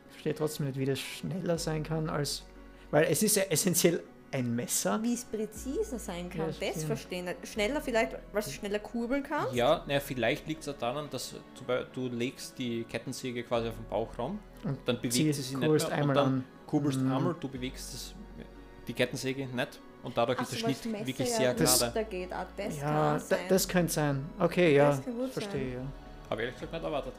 Ich 0.07 0.11
verstehe 0.11 0.35
trotzdem 0.35 0.65
nicht, 0.65 0.77
wie 0.77 0.83
das 0.83 0.99
schneller 0.99 1.57
sein 1.57 1.83
kann 1.83 2.09
als. 2.09 2.43
Weil 2.91 3.05
es 3.05 3.23
ist 3.23 3.37
ja 3.37 3.43
essentiell 3.43 4.03
ein 4.31 4.55
Messer. 4.55 5.01
Wie 5.01 5.13
es 5.13 5.23
präziser 5.23 5.97
sein 5.99 6.29
kann, 6.29 6.39
Ja, 6.39 6.45
das 6.47 6.81
ja. 6.81 6.87
verstehen. 6.87 7.29
Schneller 7.43 7.81
vielleicht, 7.81 8.13
weil 8.33 8.39
es 8.41 8.53
schneller 8.53 8.79
kurbeln 8.79 9.23
kann. 9.23 9.53
Ja, 9.53 9.83
naja, 9.87 9.99
vielleicht 9.99 10.47
liegt 10.47 10.61
es 10.61 10.69
auch 10.69 10.77
daran, 10.77 11.09
dass 11.09 11.35
Beispiel 11.67 11.87
du 11.93 12.07
legst 12.09 12.57
die 12.57 12.83
Kettensäge 12.83 13.43
quasi 13.43 13.69
auf 13.69 13.75
den 13.75 13.85
Bauchraum, 13.89 14.39
Und 14.63 14.77
dann 14.85 14.97
bewegt 14.97 15.13
sie 15.13 15.31
sich 15.31 15.51
nicht 15.51 15.59
mehr 15.59 15.69
und 15.69 15.91
einmal 15.91 16.15
dann 16.15 16.25
an. 16.27 16.43
kurbelst 16.65 16.99
Mhm. 16.99 17.11
einmal, 17.11 17.35
du 17.39 17.47
bewegst 17.47 17.93
das, 17.93 18.13
die 18.87 18.93
Kettensäge 18.93 19.45
nicht 19.47 19.79
und 20.03 20.17
dadurch 20.17 20.37
Ach 20.39 20.43
ist 20.43 20.51
der 20.51 20.57
Schnitt 20.57 21.05
wirklich 21.07 21.29
ja 21.29 21.35
sehr 21.35 21.53
Das- 21.53 21.79
gerade. 21.79 22.05
Geht 22.05 22.33
auch 22.33 22.45
das 22.57 22.77
Ja, 22.77 22.81
kann 22.83 22.93
da, 23.13 23.19
sein. 23.19 23.39
das 23.49 23.67
könnte 23.67 23.93
sein. 23.93 24.25
Okay, 24.39 24.75
ja. 24.75 24.99
Verstehe, 25.31 25.73
ja. 25.75 25.79
Habe 26.29 26.41
ich 26.41 26.45
ehrlich 26.47 26.53
gesagt 26.55 26.73
nicht 26.73 26.83
erwartet. 26.83 27.13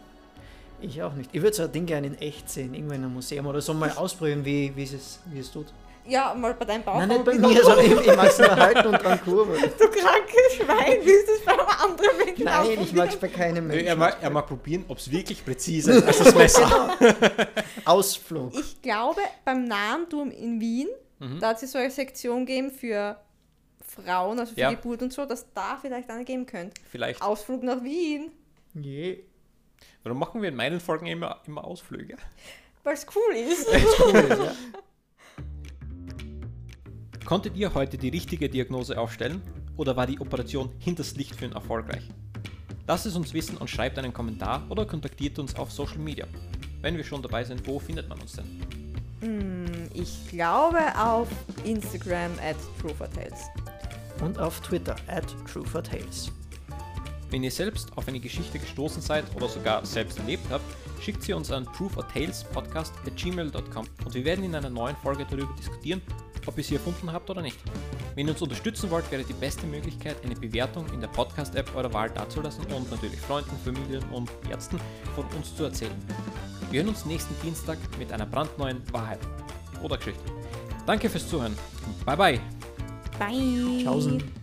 Ich 0.80 1.02
auch 1.02 1.12
nicht. 1.14 1.30
Ich 1.32 1.42
würde 1.42 1.56
so 1.56 1.64
ein 1.64 1.72
Ding 1.72 1.86
gerne 1.86 2.06
in 2.06 2.14
echt 2.18 2.48
sehen, 2.48 2.72
irgendwo 2.74 2.94
in 2.94 3.02
einem 3.02 3.14
Museum 3.14 3.46
oder 3.46 3.60
so 3.60 3.74
mal 3.74 3.90
ausprobieren, 3.90 4.44
wie, 4.44 4.70
wie, 4.76 4.84
es, 4.84 5.18
wie 5.26 5.40
es 5.40 5.50
tut. 5.50 5.66
Ja, 6.08 6.34
mal 6.34 6.54
bei 6.54 6.64
deinem 6.64 6.82
Bauch. 6.82 6.96
Nein, 6.98 7.08
nicht 7.08 7.24
bei 7.24 7.34
mir, 7.34 7.62
sondern 7.62 7.84
ich, 7.86 7.92
ich 7.92 8.16
mag 8.16 8.26
es 8.28 8.38
nur 8.38 8.56
halten 8.56 8.86
und 8.88 9.02
dran 9.02 9.20
kurbeln. 9.22 9.60
Du 9.78 9.88
krankes 9.88 10.54
Schwein, 10.56 10.98
willst 11.02 11.28
du 11.28 11.32
es 11.34 11.44
bei 11.44 11.52
einem 11.52 11.66
anderen 11.66 12.16
Menschen 12.16 12.44
Nein, 12.44 12.78
ich 12.80 12.92
mag 12.94 13.08
es 13.10 13.16
bei 13.16 13.28
keinem 13.28 13.66
Menschen. 13.66 13.86
er, 13.86 13.96
mag, 13.96 14.16
er 14.22 14.30
mag 14.30 14.46
probieren, 14.46 14.84
ob 14.88 14.98
es 14.98 15.10
wirklich 15.10 15.44
präzise 15.44 15.92
ist 15.92 16.06
als 16.06 16.18
das 16.18 16.34
Messer. 16.34 16.96
Ausflug. 17.84 18.54
Ich 18.54 18.80
glaube, 18.82 19.20
beim 19.44 19.64
Nahenturm 19.64 20.30
in 20.30 20.60
Wien, 20.60 20.88
Mhm. 21.20 21.40
da 21.40 21.48
hat 21.48 21.60
es 21.62 21.72
so 21.72 21.78
eine 21.78 21.90
Sektion 21.90 22.46
gegeben 22.46 22.70
für 22.70 23.16
Frauen, 23.84 24.38
also 24.38 24.54
für 24.54 24.60
Ja. 24.60 24.70
Geburt 24.70 25.02
und 25.02 25.12
so, 25.12 25.26
dass 25.26 25.52
da 25.52 25.76
vielleicht 25.80 26.08
eine 26.10 26.24
geben 26.24 26.46
könnte. 26.46 26.80
Vielleicht. 26.92 27.20
Ausflug 27.20 27.62
nach 27.64 27.82
Wien, 27.82 28.30
Je. 28.74 29.24
Warum 30.04 30.20
machen 30.20 30.40
wir 30.40 30.48
in 30.50 30.54
meinen 30.54 30.78
Folgen 30.78 31.06
immer, 31.06 31.40
immer 31.46 31.64
Ausflüge? 31.64 32.16
weil 32.84 32.94
es 32.94 33.04
cool 33.16 33.34
ist. 33.34 33.68
Cool 33.68 34.14
ist, 34.14 34.28
ja. 34.30 34.52
Konntet 37.28 37.56
ihr 37.58 37.74
heute 37.74 37.98
die 37.98 38.08
richtige 38.08 38.48
Diagnose 38.48 38.98
aufstellen 38.98 39.42
oder 39.76 39.94
war 39.94 40.06
die 40.06 40.18
Operation 40.18 40.70
hinters 40.78 41.14
Licht 41.14 41.36
für 41.36 41.44
ihn 41.44 41.52
erfolgreich? 41.52 42.02
Lasst 42.86 43.04
es 43.04 43.16
uns 43.16 43.34
wissen 43.34 43.58
und 43.58 43.68
schreibt 43.68 43.98
einen 43.98 44.14
Kommentar 44.14 44.64
oder 44.70 44.86
kontaktiert 44.86 45.38
uns 45.38 45.54
auf 45.54 45.70
Social 45.70 45.98
Media. 45.98 46.26
Wenn 46.80 46.96
wir 46.96 47.04
schon 47.04 47.20
dabei 47.20 47.44
sind, 47.44 47.66
wo 47.66 47.78
findet 47.78 48.08
man 48.08 48.18
uns 48.18 48.32
denn? 48.32 48.46
Ich 49.92 50.26
glaube 50.30 50.78
auf 50.98 51.28
Instagram 51.64 52.32
at 52.42 52.56
TrueForTales. 52.80 53.50
Und 54.22 54.38
auf 54.38 54.62
Twitter, 54.62 54.96
at 55.06 55.26
TrueForTales. 55.52 56.32
Wenn 57.28 57.42
ihr 57.42 57.50
selbst 57.50 57.94
auf 57.98 58.08
eine 58.08 58.20
Geschichte 58.20 58.58
gestoßen 58.58 59.02
seid 59.02 59.24
oder 59.36 59.48
sogar 59.48 59.84
selbst 59.84 60.18
erlebt 60.18 60.46
habt, 60.48 60.64
schickt 61.02 61.22
sie 61.22 61.34
uns 61.34 61.52
an 61.52 61.66
truefortalespodcast.gmail.com 61.76 63.86
und 64.02 64.14
wir 64.14 64.24
werden 64.24 64.44
in 64.44 64.54
einer 64.54 64.70
neuen 64.70 64.96
Folge 64.96 65.26
darüber 65.28 65.54
diskutieren, 65.58 66.00
ob 66.48 66.56
ihr 66.58 66.64
sie 66.64 66.74
erfunden 66.74 67.12
habt 67.12 67.28
oder 67.28 67.42
nicht. 67.42 67.58
Wenn 68.14 68.26
ihr 68.26 68.32
uns 68.32 68.42
unterstützen 68.42 68.90
wollt, 68.90 69.08
wäre 69.10 69.22
die 69.22 69.34
beste 69.34 69.66
Möglichkeit, 69.66 70.16
eine 70.24 70.34
Bewertung 70.34 70.86
in 70.92 71.00
der 71.00 71.08
Podcast-App 71.08 71.76
eurer 71.76 71.92
Wahl 71.92 72.10
dazulassen 72.10 72.64
und 72.72 72.90
natürlich 72.90 73.20
Freunden, 73.20 73.56
Familien 73.64 74.02
und 74.10 74.30
Ärzten 74.50 74.80
von 75.14 75.24
uns 75.36 75.54
zu 75.54 75.64
erzählen. 75.64 75.92
Wir 76.70 76.80
hören 76.80 76.88
uns 76.88 77.04
nächsten 77.04 77.34
Dienstag 77.42 77.78
mit 77.98 78.12
einer 78.12 78.26
brandneuen 78.26 78.82
Wahrheit 78.92 79.20
oder 79.82 79.96
Geschichte. 79.98 80.22
Danke 80.86 81.08
fürs 81.08 81.28
Zuhören. 81.28 81.56
Bye 82.04 82.16
bye. 82.16 82.40
Bye. 83.18 83.84
Tschaußen. 83.84 84.37